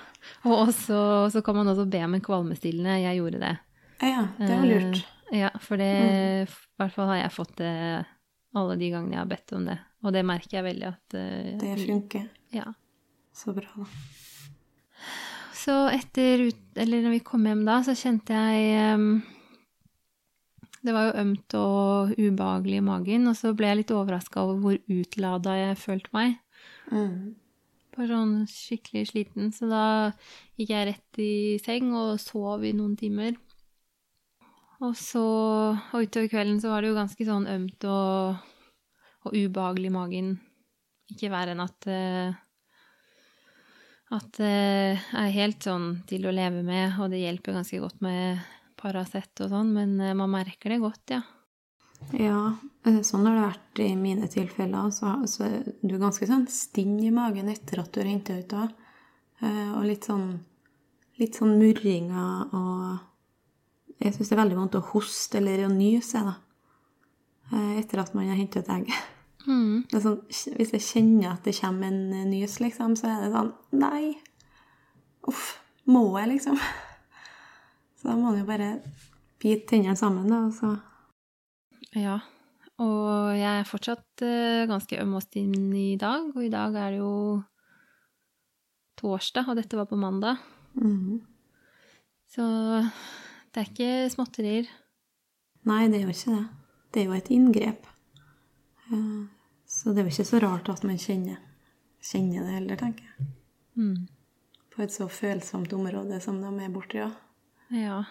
[0.45, 2.95] Og også, så kan man også be om en kvalmestillende.
[3.03, 3.51] Jeg gjorde det.
[4.01, 4.97] Ja, det var lurt.
[5.29, 7.71] Uh, ja, for det I hvert fall har jeg fått det
[8.57, 9.77] alle de gangene jeg har bedt om det.
[10.01, 12.25] Og det merker jeg veldig at uh, Det funker.
[12.51, 12.73] Ja.
[13.33, 13.85] Så bra, da.
[15.61, 16.63] Så etter ut...
[16.75, 19.21] Eller når vi kom hjem da, så kjente jeg um,
[20.81, 24.57] Det var jo ømt og ubehagelig i magen, og så ble jeg litt overraska over
[24.63, 26.39] hvor utlada jeg følte meg.
[26.89, 27.35] Mm.
[27.91, 29.51] Bare sånn skikkelig sliten.
[29.53, 29.85] Så da
[30.57, 33.37] gikk jeg rett i seng og sov i noen timer.
[34.81, 38.39] Og så Og utover kvelden så var det jo ganske sånn ømt og,
[39.27, 40.31] og ubehagelig i magen.
[41.11, 42.40] Ikke verre enn at eh,
[44.11, 44.47] At det
[45.15, 48.41] er helt sånn til å leve med, og det hjelper ganske godt med
[48.81, 51.21] Paracet og sånn, men eh, man merker det godt, ja.
[52.17, 52.57] Ja,
[52.89, 54.89] eh, sånn har det vært i mine tilfeller.
[54.91, 55.47] Så, så
[55.83, 58.65] du er ganske sånn stinn i magen etter at du har henta ut da.
[59.39, 60.25] Eh, Og litt sånn,
[61.21, 63.07] litt sånn murringer og
[64.01, 66.31] Jeg syns det er veldig vondt å hoste eller å nyse, da.
[67.77, 68.87] Etter at man har hentet ut egg.
[69.47, 69.85] Mm.
[69.89, 73.31] Det sånn, hvis jeg kjenner at det kommer en eh, nys, liksom, så er det
[73.33, 73.51] sånn
[73.81, 74.03] Nei!
[75.29, 75.55] Uff.
[75.89, 76.59] Må jeg, liksom?
[77.97, 78.69] Så da må man jo bare
[79.41, 80.75] bite tennene sammen, da, og så
[81.97, 82.19] Ja.
[82.81, 86.95] Og jeg er fortsatt eh, ganske øm og stinn i dag, og i dag er
[86.95, 87.41] det jo
[89.01, 90.41] torsdag, og dette var på mandag.
[90.73, 91.21] Mm.
[92.31, 92.45] Så
[93.51, 94.69] det er ikke småtterier.
[95.69, 96.43] Nei, det er jo ikke det.
[96.91, 97.90] Det er jo et inngrep.
[98.91, 99.25] Eh,
[99.65, 101.37] Så det er jo ikke så rart at man kjenner,
[102.03, 103.27] kjenner det heller, tenker jeg.
[103.79, 104.07] Mm.
[104.75, 107.11] På et så følsomt område som de er borti, ja.
[107.71, 108.03] Ja.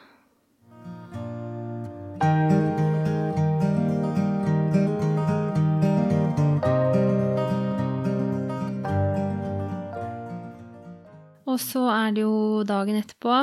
[11.46, 13.36] Og så er det jo dagen etterpå,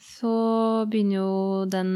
[0.00, 0.34] så
[0.88, 1.92] begynner jo den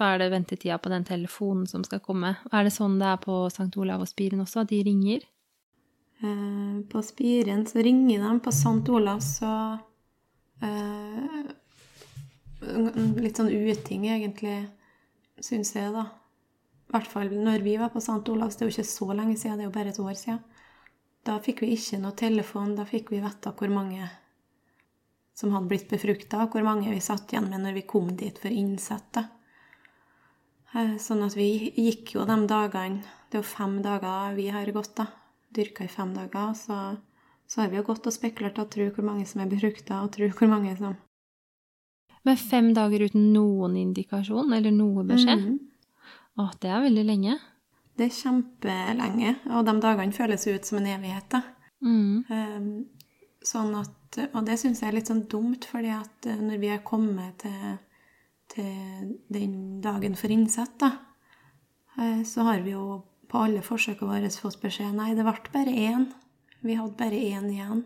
[0.00, 2.36] eh, er det ventetida på den telefonen som skal komme.
[2.52, 3.70] Er det sånn det er på St.
[3.80, 5.26] Olav og Spiren også, at de ringer?
[6.22, 8.40] Eh, På Spiren så ringer de.
[8.40, 8.88] På St.
[8.88, 9.52] Olav så
[10.62, 11.50] eh,
[12.60, 14.58] Litt sånn uting, egentlig,
[15.40, 16.10] syns jeg, da.
[16.90, 18.20] I hvert fall når vi var på St.
[18.28, 18.56] Olavs.
[18.58, 20.40] Det er jo ikke så lenge siden, det er jo bare et år siden.
[21.24, 22.74] Da fikk vi ikke noe telefon.
[22.74, 24.08] Da fikk vi vite hvor mange
[25.38, 28.52] som hadde blitt befrukta, hvor mange vi satt igjen med når vi kom dit for
[28.52, 29.20] innsett.
[30.74, 34.70] Eh, Sånn at vi gikk jo de dagene Det er jo fem dager vi har
[34.74, 35.06] gått, da.
[35.54, 36.52] Dyrka i fem dager.
[36.54, 36.76] Så,
[37.46, 40.12] så har vi jo gått og spekulert og tro hvor mange som er befrukta, og
[40.14, 40.96] tro hvor mange som
[42.26, 45.46] Men fem dager uten noen indikasjon eller noe beskjed?
[45.46, 45.58] Mhm.
[46.38, 47.38] Å, det er veldig lenge.
[47.98, 51.42] Det er kjempelenge, og de dagene føles ut som en evighet, da.
[51.84, 52.24] Mm.
[52.30, 52.72] Ehm,
[53.40, 56.68] Sånn at, og det syns jeg er litt sånn dumt, fordi at eh, når vi
[56.68, 57.78] har kommet til,
[58.50, 60.90] til den dagen for innsett, da,
[61.98, 65.74] eh, så har vi jo på alle forsøkene våre fått beskjed nei, det ble bare
[65.74, 66.08] én.
[66.60, 67.84] Vi hadde bare én igjen.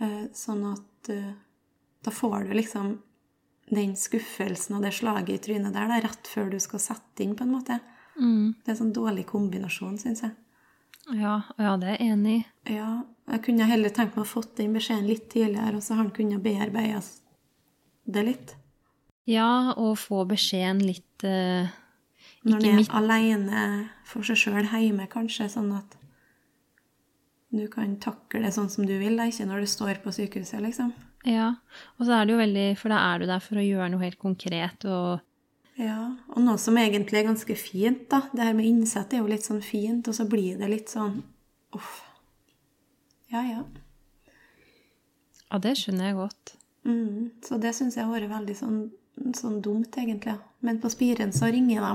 [0.00, 1.32] Eh, Sånn at eh,
[2.02, 2.94] da får du liksom
[3.72, 7.34] den skuffelsen og det slaget i trynet der da, rett før du skal sette inn,
[7.36, 7.78] på en måte.
[8.18, 8.54] Mm.
[8.60, 10.34] Det er en sånn dårlig kombinasjon, syns jeg.
[11.18, 12.42] Ja, ja, det er jeg enig i.
[12.76, 12.90] Ja,
[13.32, 16.14] jeg kunne heller tenkt meg å fått den beskjeden litt tidligere, og så har han
[16.14, 17.02] kunnet bearbeide
[18.04, 18.54] det litt.
[19.28, 21.70] Ja, og få beskjeden litt eh,
[22.42, 23.66] Når Ikke er midt alene
[24.08, 25.98] for seg sjøl hjemme, kanskje, sånn at
[27.52, 30.62] du kan takle det sånn som du vil, da, ikke når du står på sykehuset,
[30.64, 30.94] liksom.
[31.28, 31.50] Ja.
[31.98, 34.02] Og så er det jo veldig For da er du der for å gjøre noe
[34.02, 35.20] helt konkret og
[35.78, 38.24] Ja, og noe som egentlig er ganske fint, da.
[38.32, 41.20] Det her med innsett er jo litt sånn fint, og så blir det litt sånn
[41.76, 42.02] uff.
[43.32, 43.62] Ja, ja.
[45.48, 46.52] Ja, det skjønner jeg godt.
[46.88, 48.78] Mm, så det syns jeg har vært veldig sånn,
[49.36, 50.36] sånn dumt, egentlig.
[50.64, 51.92] Men på Spiren så ringer de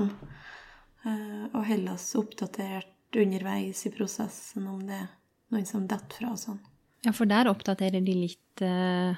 [1.08, 5.08] eh, og holder oss oppdatert underveis i prosessen om det er
[5.54, 6.60] noen som detter fra og sånn.
[7.06, 9.16] Ja, for der oppdaterer de litt eh,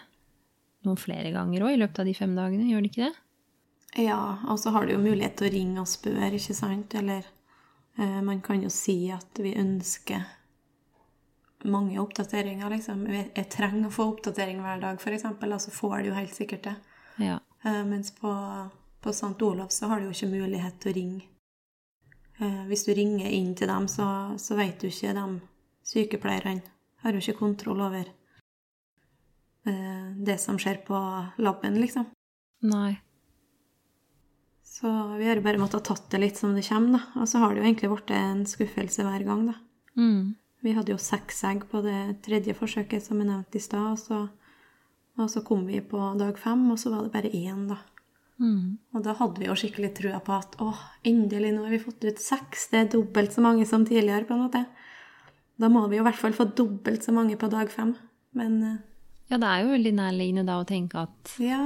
[0.87, 3.15] noen flere ganger òg i løpet av de fem dagene, gjør de ikke det?
[4.05, 6.95] Ja, og så har du jo mulighet til å ringe og spørre, ikke sant?
[6.95, 7.25] Eller
[7.99, 10.29] eh, man kan jo si at vi ønsker
[11.69, 13.03] mange oppdateringer, liksom.
[13.11, 16.37] Jeg, jeg trenger å få oppdatering hver dag, f.eks., og så får du jo helt
[16.37, 16.77] sikkert det.
[17.21, 17.41] Ja.
[17.65, 18.33] Eh, mens på,
[19.01, 19.43] på St.
[19.43, 21.27] Olav så har du jo ikke mulighet til å ringe.
[22.41, 24.07] Eh, hvis du ringer inn til dem, så,
[24.41, 25.27] så vet du ikke de
[25.91, 26.63] sykepleierne
[27.03, 28.09] har jo ikke kontroll over
[29.69, 30.99] eh, det som skjer på
[31.45, 32.09] laben, liksom.
[32.69, 32.99] Nei.
[34.65, 37.21] Så vi har bare måttet tatt det litt som det kommer, da.
[37.21, 39.57] Og så har det jo egentlig blitt en skuffelse hver gang, da.
[40.01, 40.37] Mm.
[40.65, 44.01] Vi hadde jo seks egg på det tredje forsøket, som jeg nevnte i stad, og
[44.01, 44.21] så,
[45.19, 47.81] og så kom vi på dag fem, og så var det bare én, da.
[48.41, 48.79] Mm.
[48.97, 50.71] Og da hadde vi jo skikkelig trua på at å,
[51.07, 52.71] endelig, nå har vi fått ut seks.
[52.73, 54.65] Det er dobbelt så mange som tidligere, på en måte.
[55.61, 57.93] Da må vi jo i hvert fall få dobbelt så mange på dag fem.
[58.37, 58.79] Men eh,
[59.31, 61.61] Ja, det er jo veldig nærliggende da å tenke at, ja,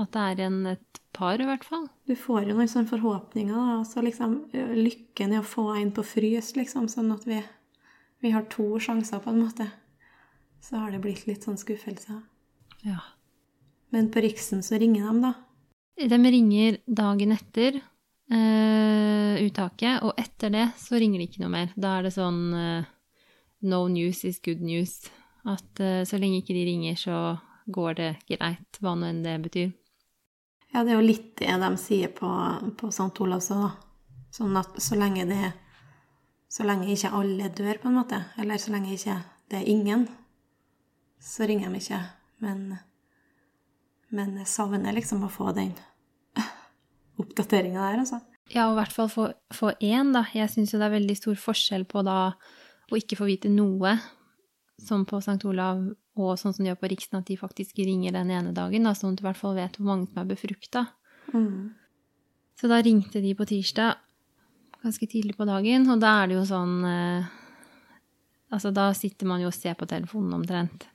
[0.00, 1.86] at det er en, et par, i hvert fall.
[2.08, 3.78] du får jo noen sånne forhåpninger, da.
[3.86, 7.38] Så liksom eh, lykken i å få en på frys, liksom, sånn at vi,
[8.24, 9.68] vi har to sjanser, på en måte.
[10.64, 12.18] Så har det blitt litt sånn skuffelse.
[12.86, 13.00] Ja.
[13.90, 15.32] Men på Riksen så ringer de, da.
[15.98, 17.80] De ringer dagen etter
[18.30, 21.72] eh, uttaket, og etter det så ringer de ikke noe mer.
[21.76, 22.90] Da er det sånn eh,
[23.66, 25.00] no news is good news.
[25.48, 27.18] At eh, så lenge ikke de ringer, så
[27.68, 29.72] går det greit, hva nå enn det betyr.
[30.72, 32.28] Ja, det er jo litt det de sier på,
[32.76, 33.12] på St.
[33.24, 33.72] Olavs òg, da.
[34.38, 35.54] Sånn at så lenge det
[36.52, 39.18] Så lenge ikke alle dør, på en måte, eller så lenge ikke
[39.52, 40.06] det er ingen,
[41.20, 41.98] så ringer de ikke.
[42.44, 42.78] Men,
[44.14, 45.72] men jeg savner liksom å få den
[47.22, 48.20] oppdateringa der, altså.
[48.48, 50.24] Ja, og i hvert fall få én, da.
[50.32, 52.20] Jeg syns jo det er veldig stor forskjell på da
[52.88, 53.98] å ikke få vite noe,
[54.80, 55.42] som på St.
[55.48, 55.82] Olav,
[56.18, 58.94] og sånn som de gjør på Riksen, at de faktisk ringer den ene dagen, da,
[58.96, 60.86] sånn at du i hvert fall vet hvor mange som er befrukta.
[61.34, 61.74] Mm.
[62.58, 63.98] Så da ringte de på tirsdag
[64.82, 67.34] ganske tidlig på dagen, og da er det jo sånn eh,
[68.48, 70.86] Altså, da sitter man jo og ser på telefonen omtrent.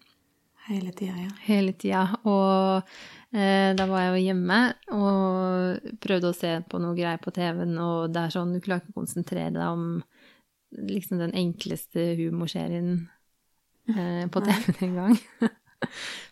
[0.67, 1.31] Hele tida, ja.
[1.43, 2.03] Hele tida.
[2.23, 2.85] Og
[3.35, 4.59] eh, da var jeg jo hjemme
[4.95, 8.83] og prøvde å se på noe greier på TV-en, og det er sånn du klarer
[8.83, 9.87] ikke å konsentrere deg om
[10.87, 12.95] liksom den enkleste humorserien
[13.97, 15.19] eh, på TV-en en gang.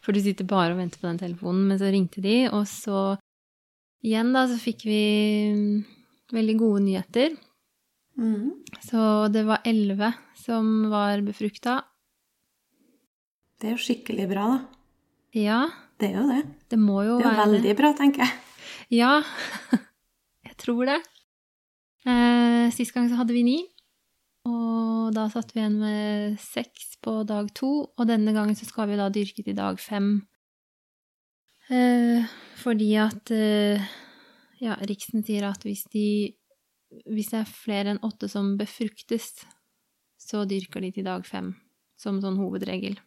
[0.02, 1.68] For du sitter bare og venter på den telefonen.
[1.68, 3.18] Men så ringte de, og så
[4.02, 5.02] igjen, da, så fikk vi
[6.32, 7.36] veldig gode nyheter.
[8.16, 8.52] Mm.
[8.88, 11.82] Så det var elleve som var befrukta.
[13.62, 14.60] Det er jo skikkelig bra, da.
[15.38, 15.62] Ja,
[16.02, 16.42] Det er jo det.
[16.74, 18.40] det må jo være Det er jo være veldig bra, tenker jeg.
[18.98, 19.12] Ja,
[20.48, 20.98] jeg tror det.
[22.10, 23.60] Eh, sist gang så hadde vi ni,
[24.50, 27.92] og da satt vi igjen med seks på dag to.
[27.94, 30.24] Og denne gangen så skal vi da dyrke til dag fem.
[31.70, 32.26] Eh,
[32.58, 33.86] fordi at eh,
[34.60, 36.34] ja, Riksen sier at hvis, de,
[37.06, 39.46] hvis det er flere enn åtte som befruktes,
[40.18, 41.54] så dyrker de til dag fem,
[42.02, 42.98] som sånn hovedregel.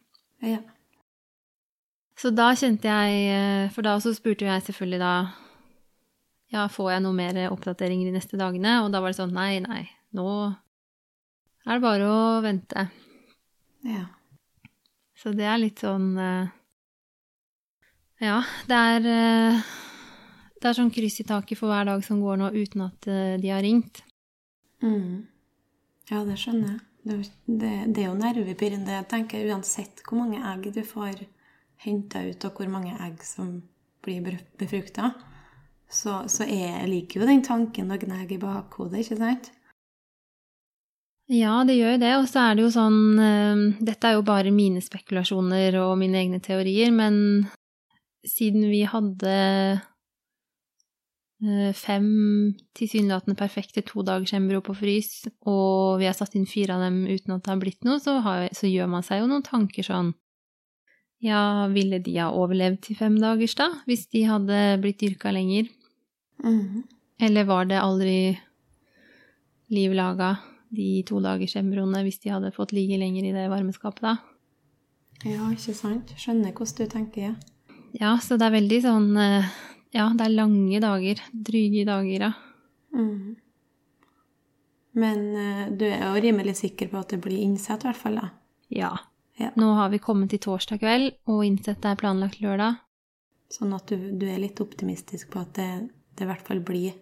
[0.45, 0.61] Ja.
[2.15, 5.13] Så da kjente jeg eh, For da så spurte jeg selvfølgelig da
[6.53, 8.77] Ja, får jeg noe mer oppdateringer de neste dagene?
[8.85, 9.81] Og da var det sånn Nei, nei.
[10.15, 10.27] Nå
[11.65, 12.85] er det bare å vente.
[13.89, 14.05] ja.
[15.17, 16.53] Så det er litt sånn eh,
[18.21, 19.69] Ja, det er eh,
[20.61, 23.07] Det er sånn kryss i taket for hver dag som går nå uten at
[23.41, 24.03] de har ringt.
[24.81, 25.25] Mm.
[26.09, 26.79] Ja, det skjønner jeg.
[27.05, 31.21] Det, det, det er jo nervepirrende, jeg tenker, uansett hvor mange egg du får
[31.85, 33.59] henta ut, og hvor mange egg som
[34.05, 35.11] blir befrukta.
[35.85, 39.51] Så, så jeg liker jo den tanken å gnage i bakhodet, ikke sant?
[41.29, 42.13] Ja, det gjør jo det.
[42.19, 46.19] Og så er det jo sånn eh, Dette er jo bare mine spekulasjoner og mine
[46.21, 47.47] egne teorier, men
[48.25, 49.37] siden vi hadde
[51.77, 52.07] fem
[52.77, 57.45] tilsynelatende perfekte todagersembro på frys, og vi har satt inn fire av dem uten at
[57.45, 60.13] det har blitt noe, så, har, så gjør man seg jo noen tanker sånn
[61.23, 63.69] Ja, ville de ha overlevd til fem dagers, da?
[63.89, 65.71] Hvis de hadde blitt dyrka lenger?
[66.43, 66.83] Mm.
[67.23, 68.17] Eller var det aldri
[69.73, 70.35] liv laga,
[70.75, 74.17] de todagersembroene, hvis de hadde fått ligge lenger i det varmeskapet, da?
[75.25, 76.11] Ja, ikke sant?
[76.19, 77.29] Skjønner hvordan du tenker.
[77.31, 77.35] Ja.
[77.95, 79.51] Ja, så det er veldig sånn eh,
[79.95, 81.21] Ja, det er lange dager.
[81.31, 82.31] Dryge dager, ja.
[82.95, 83.35] Mm.
[84.95, 88.19] Men eh, du er jo rimelig sikker på at det blir innsett, i hvert fall?
[88.19, 88.31] da?
[88.75, 88.91] Ja.
[89.39, 89.51] Ja.
[89.59, 92.79] Nå har vi kommet til torsdag kveld, og innsett er planlagt lørdag.
[93.51, 95.71] Sånn at du, du er litt optimistisk på at det,
[96.15, 96.95] det i hvert fall blir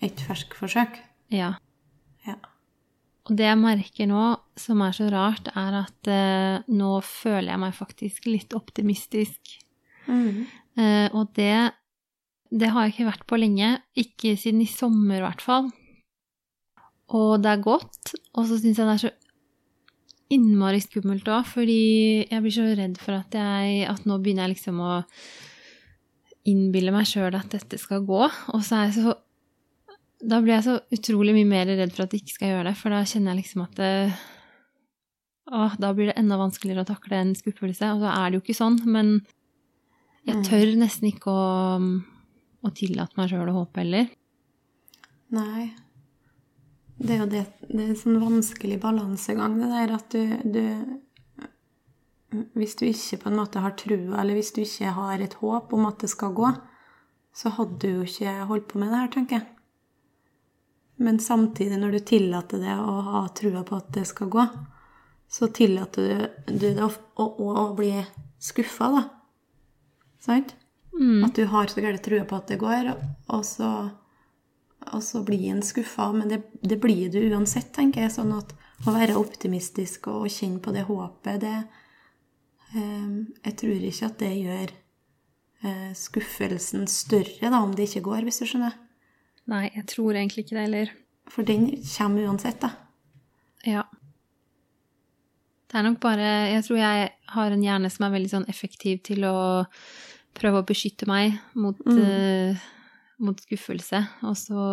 [0.00, 0.96] et ferskforsøk?
[1.32, 1.54] Ja.
[2.26, 2.38] Ja.
[3.28, 4.24] Og det jeg merker nå,
[4.58, 9.52] som er så rart, er at eh, nå føler jeg meg faktisk litt optimistisk.
[10.08, 10.48] Mm.
[10.80, 11.52] Eh, og det,
[12.50, 13.74] det har jeg ikke vært på lenge.
[13.98, 15.70] Ikke siden i sommer, i hvert fall.
[17.14, 18.14] Og det er godt.
[18.34, 19.12] Og så syns jeg det er så
[20.30, 21.80] innmari skummelt òg, fordi
[22.30, 25.00] jeg blir så redd for at jeg At nå begynner jeg liksom å
[26.50, 28.22] innbille meg sjøl at dette skal gå.
[28.54, 29.16] Og så er jeg så
[30.20, 32.76] Da blir jeg så utrolig mye mer redd for at jeg ikke skal gjøre det,
[32.76, 33.92] for da kjenner jeg liksom at det,
[35.50, 37.94] å, Da blir det enda vanskeligere å takle en skuffelse.
[37.94, 39.20] Og så er det jo ikke sånn, men
[40.28, 41.46] jeg tør nesten ikke å,
[42.64, 44.10] å tillate meg sjøl å håpe heller.
[45.34, 45.70] Nei.
[47.00, 50.64] Det er jo det, det er en sånn vanskelig balansegang, det der at du, du
[52.54, 55.72] Hvis du ikke på en måte har trua, eller hvis du ikke har et håp
[55.74, 56.50] om at det skal gå,
[57.34, 59.48] så hadde du jo ikke holdt på med det her, tenker jeg.
[61.00, 64.44] Men samtidig, når du tillater det å ha trua på at det skal gå,
[65.30, 66.90] så tillater du, du det å,
[67.22, 67.26] å,
[67.64, 67.94] å bli
[68.42, 69.02] skuffa, da.
[70.20, 70.52] Sant?
[70.96, 71.24] Mm.
[71.24, 72.90] At du har så gæren trua på at det går,
[73.32, 73.70] og så,
[74.90, 76.10] og så blir en skuffa.
[76.12, 78.14] Men det, det blir du uansett, tenker jeg.
[78.16, 78.52] Sånn at
[78.88, 81.56] å være optimistisk og kjenne på det håpet, det
[82.76, 83.08] eh,
[83.44, 84.74] Jeg tror ikke at det gjør
[85.64, 88.76] eh, skuffelsen større da, om det ikke går, hvis du skjønner.
[89.50, 90.92] Nei, jeg tror egentlig ikke det heller.
[91.30, 92.74] For den kommer uansett, da.
[93.66, 93.84] Ja.
[95.70, 99.02] Det er nok bare Jeg tror jeg har en hjerne som er veldig sånn effektiv
[99.06, 99.36] til å
[100.40, 102.00] prøve å beskytte meg mot, Mm.
[102.00, 102.56] uh,
[103.20, 104.00] mot skuffelse.
[104.24, 104.64] Og så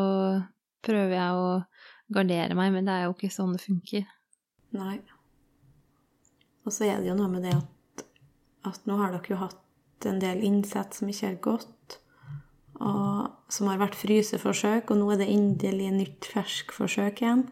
[0.88, 1.65] prøver jeg å
[2.13, 4.05] gardere meg, men det er jo ikke sånn det funker.
[4.78, 4.99] Nei.
[6.65, 8.05] Og så er det jo noe med det at,
[8.72, 11.97] at nå har dere jo hatt en del innsett som ikke har gått,
[12.80, 17.47] og som har vært fryseforsøk, og nå er det endelig nytt ferskforsøk igjen.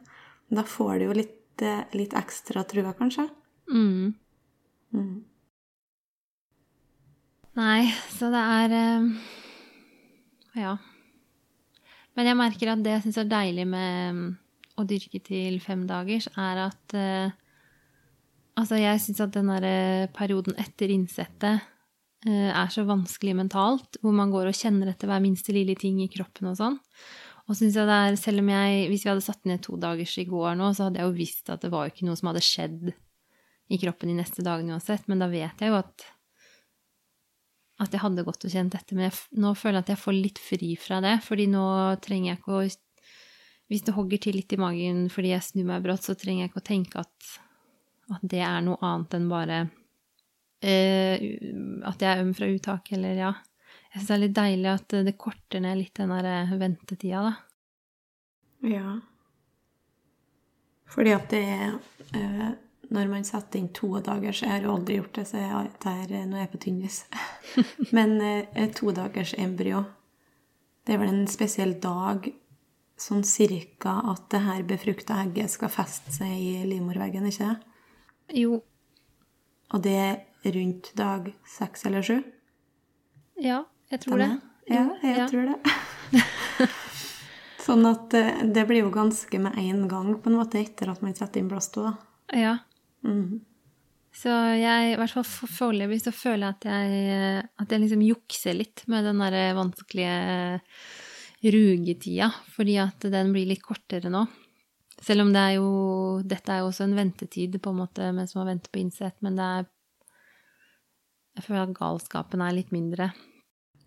[0.53, 3.25] Da får du jo litt, eh, litt ekstra trua, kanskje.
[3.71, 4.13] Mm.
[4.93, 5.23] Mm.
[7.55, 9.05] Nei, så det er eh,
[10.59, 10.75] Ja.
[12.15, 14.19] Men jeg merker at det jeg syns er deilig med
[14.79, 17.41] å dyrke til femdagers, er at eh,
[18.55, 21.59] Altså, jeg syns at den derre perioden etter innsettet
[22.23, 25.99] eh, er så vanskelig mentalt, hvor man går og kjenner etter hver minste lille ting
[25.99, 26.77] i kroppen og sånn.
[27.49, 30.15] Og synes jeg det er, selv om jeg, Hvis vi hadde satt ned to dagers
[30.23, 32.45] i går nå, så hadde jeg jo visst at det var ikke noe som hadde
[32.47, 32.93] skjedd
[33.67, 36.07] i kroppen de neste dagene uansett, men da vet jeg jo at
[37.83, 40.15] at jeg hadde gått og kjent dette, Men jeg, nå føler jeg at jeg får
[40.15, 41.65] litt fri fra det, fordi nå
[42.03, 42.67] trenger jeg ikke å
[43.71, 46.53] Hvis det hogger til litt i magen fordi jeg snur meg brått, så trenger jeg
[46.53, 47.31] ikke å tenke at,
[48.15, 49.59] at det er noe annet enn bare
[50.61, 51.25] eh,
[51.83, 53.33] At jeg er øm fra uttak, eller ja.
[53.91, 57.25] Jeg syns det er litt deilig at det korter ned litt den der eh, ventetida,
[57.27, 57.35] da.
[58.65, 58.95] Ja.
[60.95, 61.75] Fordi at det er
[62.15, 62.53] eh,
[62.93, 66.11] Når man setter inn to dager, så jeg har aldri gjort det, så jeg, der,
[66.29, 66.99] nå er jeg på tynn is.
[67.95, 69.83] Men eh, to dagers embryo,
[70.85, 72.27] det er vel en spesiell dag
[73.01, 77.57] sånn cirka at det her befrukta egget skal feste seg i livmorveggen, ikke det?
[78.43, 78.61] Jo.
[79.73, 82.19] Og det er rundt dag seks eller sju?
[83.41, 84.29] Ja, jeg tror det.
[84.69, 85.25] Ja, jeg Ja.
[85.27, 85.73] tror det.
[87.65, 91.01] sånn at eh, det blir jo ganske med en gang, på en måte, etter at
[91.01, 91.89] man setter inn blåstå.
[92.37, 92.55] Ja.
[93.05, 93.43] Mhm.
[94.15, 98.55] Så jeg, i hvert fall foreløpig, så føler jeg at jeg, at jeg liksom jukser
[98.55, 100.61] litt med den der vanskelige
[101.51, 104.23] rugetida, fordi at den blir litt kortere nå.
[105.03, 105.71] Selv om det er jo
[106.23, 109.35] Dette er jo også en ventetid, på en måte, mens man venter på innsett, men
[109.35, 109.65] det er
[111.35, 113.09] Jeg føler at galskapen er litt mindre.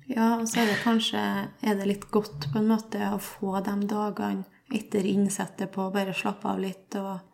[0.08, 3.62] Ja, og så er det kanskje er det litt godt på en måte å få
[3.64, 4.44] de dagene
[4.76, 7.24] etter innsettet på å bare slappe av litt, og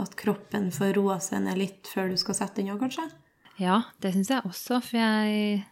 [0.00, 3.06] at kroppen får roa seg ned litt før du skal sette den òg, kanskje?
[3.60, 5.62] Ja, det syns jeg også, for jeg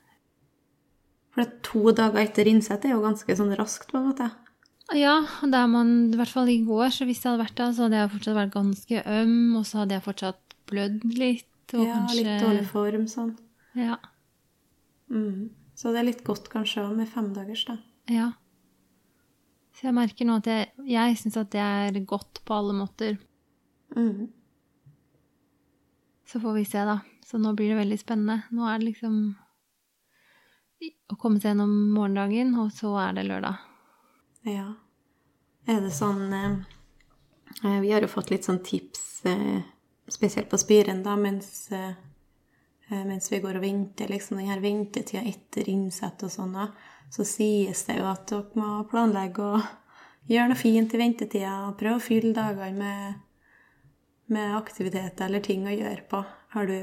[1.33, 4.29] For det to dager etter innsett er jo ganske sånn raskt, på en måte.
[4.93, 7.87] Ja, der man, i hvert fall i går, så hvis jeg hadde vært der, så
[7.87, 11.97] hadde jeg fortsatt vært ganske øm, og så hadde jeg fortsatt blødd litt, og ja,
[11.97, 13.33] kanskje litt dårlig form, sånn.
[13.79, 13.97] Ja.
[15.09, 15.51] Mm.
[15.79, 17.79] Så det er litt godt kanskje òg med femdagers, da.
[18.13, 18.29] Ja.
[19.73, 23.17] Så jeg merker nå at jeg, jeg syns at det er godt på alle måter.
[23.97, 24.29] Mm.
[26.27, 27.01] Så får vi se, da.
[27.27, 28.43] Så nå blir det veldig spennende.
[28.51, 29.19] Nå er det liksom
[31.13, 33.61] å komme seg gjennom morgendagen, og så er det lørdag.
[34.49, 34.71] Ja.
[35.71, 36.55] Er det sånn eh,
[37.63, 39.61] eh, Vi har jo fått litt sånn tips, eh,
[40.11, 41.93] spesielt på Spiren, da, mens, eh,
[42.89, 46.71] eh, mens vi går og venter, liksom den her ventetida etter innsett og sånn, da,
[47.13, 52.01] så sies det jo at dere må planlegge og gjøre noe fint i ventetida, prøve
[52.01, 53.23] å fylle dagene med,
[54.33, 56.23] med aktiviteter eller ting å gjøre på.
[56.57, 56.77] Har du,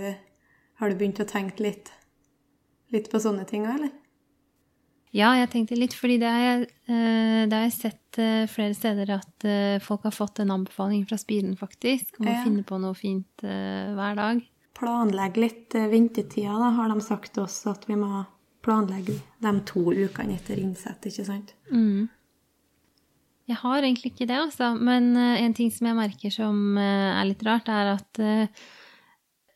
[0.82, 1.91] har du begynt å tenke litt,
[2.93, 3.91] litt på sånne ting òg, eller?
[5.16, 9.80] Ja, jeg tenkte litt, fordi det har jeg, eh, sett eh, flere steder at eh,
[9.82, 12.43] folk har fått en anbefaling fra Spiren, faktisk, om å Ja.
[12.45, 14.45] finne på noe fint hver dag.
[14.80, 18.26] planlegge litt Vintertida ventetida, da, har de sagt til oss at vi må
[18.64, 21.54] planlegge de to ukene etter innsett, ikke sant?
[21.72, 22.08] Mm.
[23.50, 24.74] Jeg har egentlig ikke det, altså.
[24.78, 28.68] Men eh, en ting som jeg merker som eh, er litt rart, er at eh,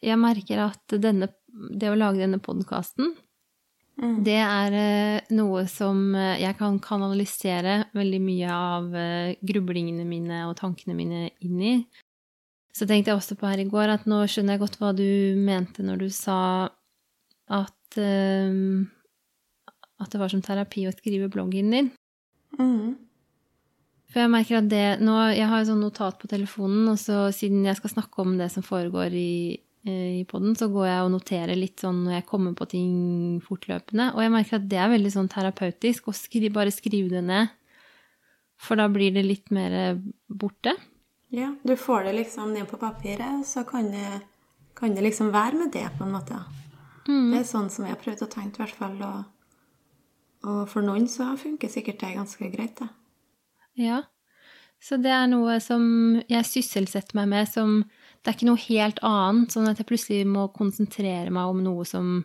[0.03, 1.29] jeg merker at denne,
[1.77, 3.13] det å lage denne podkasten,
[3.93, 4.23] Mm.
[4.25, 4.73] det er
[5.37, 8.87] noe som jeg kan kanalisere veldig mye av
[9.45, 11.73] grublingene mine og tankene mine inn i.
[12.73, 15.05] Så tenkte jeg også på her i går at nå skjønner jeg godt hva du
[15.37, 16.39] mente når du sa
[17.53, 18.57] at eh,
[20.01, 21.91] at det var som terapi å skrive bloggen din.
[22.57, 22.95] Mm.
[24.13, 27.27] For jeg merker at det nå, Jeg har et sånn notat på telefonen, og så
[27.33, 29.57] siden jeg skal snakke om det som foregår i,
[29.89, 32.93] eh, i poden, så går jeg og noterer litt sånn når jeg kommer på ting
[33.41, 34.11] fortløpende.
[34.13, 37.49] Og jeg merker at det er veldig sånn terapeutisk å skri, bare skrive det ned.
[38.61, 39.97] For da blir det litt mer
[40.29, 40.77] borte.
[41.33, 44.21] Ja, du får det liksom ned på papiret, og så kan det,
[44.77, 46.37] kan det liksom være med det, på en måte.
[47.07, 48.99] Det er sånn som jeg har prøvd å tenke, i hvert fall.
[49.01, 49.23] Og,
[50.45, 52.87] og for noen så funker sikkert det ganske greit, det.
[53.79, 54.03] Ja.
[54.83, 55.83] Så det er noe som
[56.27, 57.83] jeg sysselsetter meg med som
[58.23, 61.83] Det er ikke noe helt annet, sånn at jeg plutselig må konsentrere meg om noe
[61.87, 62.21] som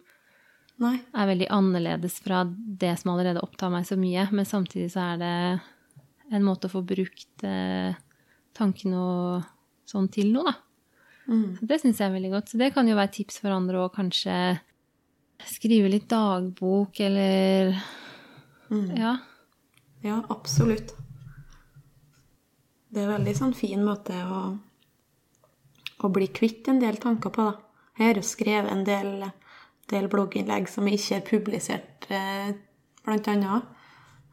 [0.78, 0.92] Nei.
[1.10, 5.18] er veldig annerledes fra det som allerede opptar meg så mye, men samtidig så er
[5.18, 5.32] det
[6.30, 7.98] en måte å få brukt eh,
[8.54, 9.48] tankene og
[9.90, 10.54] sånn til noe, da.
[11.34, 11.58] Mm.
[11.66, 12.52] Det syns jeg er veldig godt.
[12.52, 14.36] Så det kan jo være tips for andre å kanskje
[15.50, 17.74] skrive litt dagbok, eller
[18.70, 18.96] Mm.
[18.98, 19.16] Ja.
[20.04, 20.92] Ja, absolutt.
[22.88, 24.42] Det er en veldig sånn fin måte å,
[26.04, 27.84] å bli kvitt en del tanker på, da.
[27.98, 29.26] Jeg har jo skrevet en del,
[29.90, 32.54] del blogginnlegg som ikke er publisert, eh,
[33.04, 33.74] blant annet.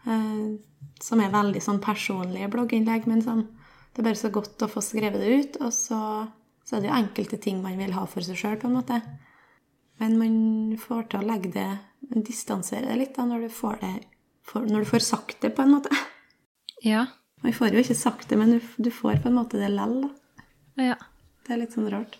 [0.05, 0.55] eh,
[1.01, 3.41] som er veldig sånn personlige blogginnlegg, men som
[3.95, 5.57] det er bare så godt å få skrevet det ut.
[5.63, 5.99] Og så,
[6.67, 8.99] så er det jo enkelte ting man vil ha for seg sjøl, på en måte.
[10.01, 10.35] Men man
[10.79, 11.69] får til å legge det
[12.05, 13.93] Distansere det litt da, når du får det
[14.45, 15.89] for, Når du får sagt det, på en måte.
[16.85, 17.07] Ja.
[17.43, 19.97] Man får jo ikke sagt det, men du, får på en måte det lell.
[20.05, 20.87] da.
[20.91, 20.99] ja.
[21.45, 22.17] Det er litt sånn rart.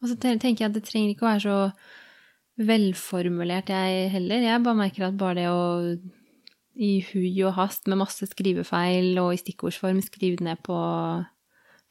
[0.00, 4.44] Og så tenker jeg at det trenger ikke å være så velformulert, jeg heller.
[4.44, 5.62] Jeg bare merker at bare det å
[6.74, 10.76] i hui og hast med masse skrivefeil og i stikkordsform skrive ned på,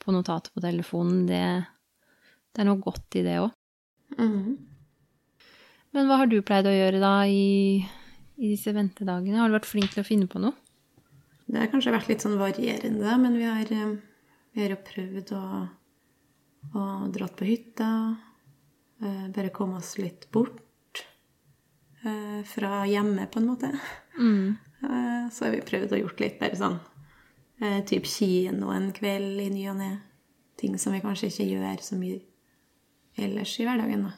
[0.04, 1.44] på notatet på telefonen, det,
[2.52, 3.54] det er noe godt i det òg.
[4.20, 4.58] Mm.
[5.94, 7.80] Men hva har du pleid å gjøre da i,
[8.42, 9.40] i disse ventedagene?
[9.40, 10.58] Har du vært flink til å finne på noe?
[11.46, 13.96] Det har kanskje vært litt sånn varierende, men vi har, eh,
[14.54, 15.46] vi har jo prøvd å,
[16.74, 17.89] å dratt på hytta.
[19.04, 21.04] eh, Bare komme oss litt bort
[22.06, 23.74] eh, fra hjemme, på en måte.
[24.18, 24.58] Mm.
[25.32, 26.74] Så har vi prøvd å gjort litt bare sånn
[27.64, 29.91] type typ kino en kveld i ny og ne.
[30.60, 32.20] Ting som vi kanskje ikke gjør så mye
[33.16, 34.04] ellers i hverdagen.
[34.04, 34.12] da.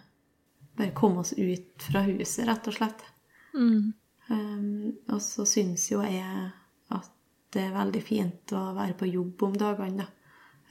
[0.77, 3.05] Bare komme oss ut fra huset, rett og slett.
[3.53, 3.93] Mm.
[4.27, 6.49] Um, og så syns jo jeg
[6.95, 7.14] at
[7.55, 10.11] det er veldig fint å være på jobb om dagene, da.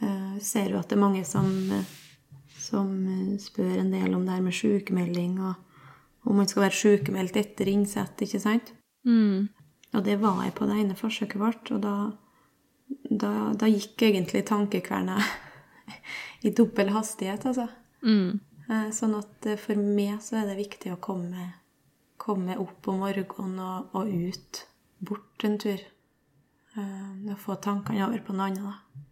[0.02, 1.90] Uh, ser jo at det er mange som, eh,
[2.60, 6.76] som eh, spør en del om det her med sykemelding, og om man skal være
[6.80, 8.72] sykemeldt etter innsett, ikke sant?
[9.06, 9.46] Mm.
[9.94, 11.94] Og det var jeg på det ene forsøket vårt, og da,
[13.06, 15.20] da, da gikk egentlig tankekverna
[16.46, 17.68] i dobbel hastighet, altså.
[18.04, 18.40] Mm.
[18.68, 21.50] Eh, Sånn at eh, for meg så er det viktig å komme,
[22.20, 24.64] komme opp om morgenen og, og ut,
[25.04, 25.82] bort en tur.
[26.76, 29.02] Eh, Og få tankene over på noe annet, da.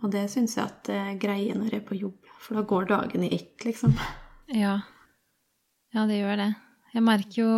[0.00, 2.64] Og det syns jeg at det er greie når jeg er på jobb, for da
[2.64, 3.92] går dagen i ett, liksom.
[4.56, 4.78] Ja.
[5.92, 6.50] Ja, det gjør det.
[6.94, 7.52] Jeg merker jo,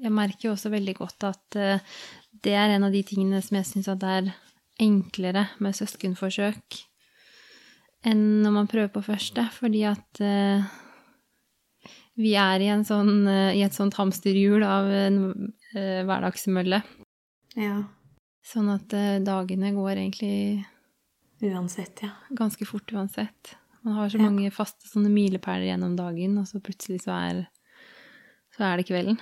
[0.00, 1.82] jeg merker jo også veldig godt at eh,
[2.44, 4.30] det er en av de tingene som jeg syns er
[4.82, 6.80] enklere med søskenforsøk
[8.04, 10.64] enn når man prøver på første, fordi at eh,
[12.20, 15.18] vi er i, en sånn, eh, i et sånt hamsterhjul av en
[15.74, 16.82] eh, hverdagsmølle.
[17.56, 17.78] Ja.
[18.44, 20.64] Sånn at eh, dagene går egentlig
[21.44, 22.10] Uansett, ja.
[22.36, 23.54] ganske fort uansett.
[23.84, 24.24] Man har så Ja.
[24.30, 27.40] mange faste sånne milepæler gjennom dagen, og så plutselig så er,
[28.56, 29.18] så er det kvelden.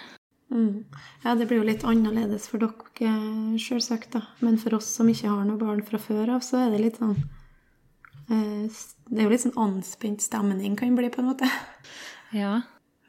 [0.53, 0.85] Mm.
[1.25, 4.21] Ja, det blir jo litt annerledes for dere, sjølsagt, da.
[4.41, 6.99] Men for oss som ikke har noe barn fra før av, så er det litt
[7.01, 7.17] sånn
[8.31, 8.69] eh,
[9.09, 11.49] Det er jo litt sånn anspent stemning, kan bli, på en måte.
[12.33, 12.59] Ja.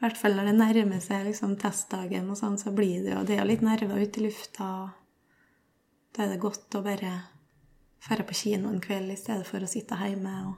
[0.04, 3.36] hvert fall når det nærmer seg liksom testdagen og sånn, så blir det jo Det
[3.38, 4.64] er jo litt nerver ute i lufta.
[4.84, 4.90] og
[6.14, 7.14] Da er det godt å bare
[8.04, 10.52] dra på kino en kveld i stedet for å sitte hjemme og,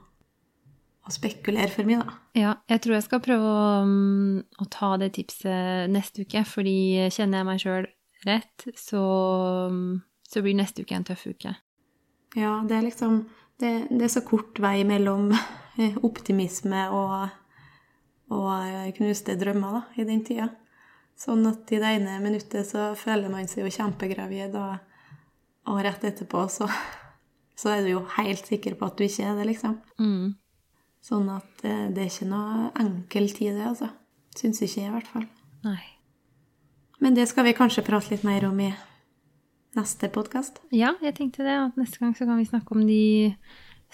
[1.07, 2.17] og spekulere for mye, da.
[2.37, 2.51] ja.
[2.69, 7.41] Jeg tror jeg skal prøve å, mm, å ta det tipset neste uke, fordi kjenner
[7.41, 7.87] jeg meg sjøl
[8.27, 9.01] rett, så,
[9.71, 9.95] mm,
[10.27, 11.55] så blir neste uke en tøff uke.
[12.37, 13.25] Ja, det er liksom
[13.57, 15.31] Det, det er så kort vei mellom
[16.05, 17.31] optimisme og,
[18.29, 20.51] og knuste drømmer, da, i den tida.
[21.17, 24.75] Sånn at i det ene minuttet så føler man seg jo kjempegravid, og,
[25.67, 26.67] og rett etterpå så,
[27.59, 29.77] så er du jo helt sikker på at du ikke er det, liksom.
[30.01, 30.35] Mm.
[31.07, 33.91] Sånn at eh, det er ikke noe enkel tid, det, altså.
[34.37, 35.27] Syns ikke jeg, i hvert fall.
[35.65, 35.81] Nei.
[37.01, 38.71] Men det skal vi kanskje prate litt mer om i
[39.77, 40.59] neste podkast.
[40.73, 43.35] Ja, jeg tenkte det, at neste gang så kan vi snakke om de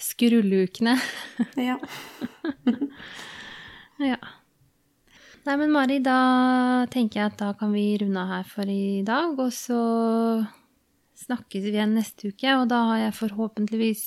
[0.00, 0.98] skrulleukene.
[1.70, 1.78] Ja.
[4.02, 4.16] Ja.
[5.46, 6.18] Nei, men Mari, da
[6.90, 9.78] tenker jeg at da kan vi runde av her for i dag, og så
[11.18, 14.06] snakkes vi igjen neste uke, og da har jeg forhåpentligvis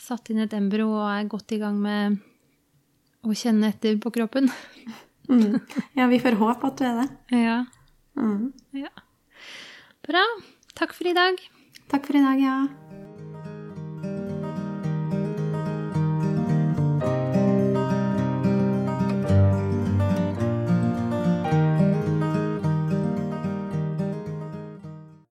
[0.00, 2.18] satt inn et embryo og er godt i gang med
[3.24, 4.50] å kjenne etter på kroppen.
[5.30, 5.56] Mm.
[5.96, 7.08] ja, vi får håpe at du er det.
[7.46, 7.58] Ja.
[8.20, 8.52] Mm.
[8.76, 8.92] ja.
[10.04, 10.24] Bra.
[10.76, 11.40] Takk for i dag.
[11.90, 12.56] Takk for i dag, ja.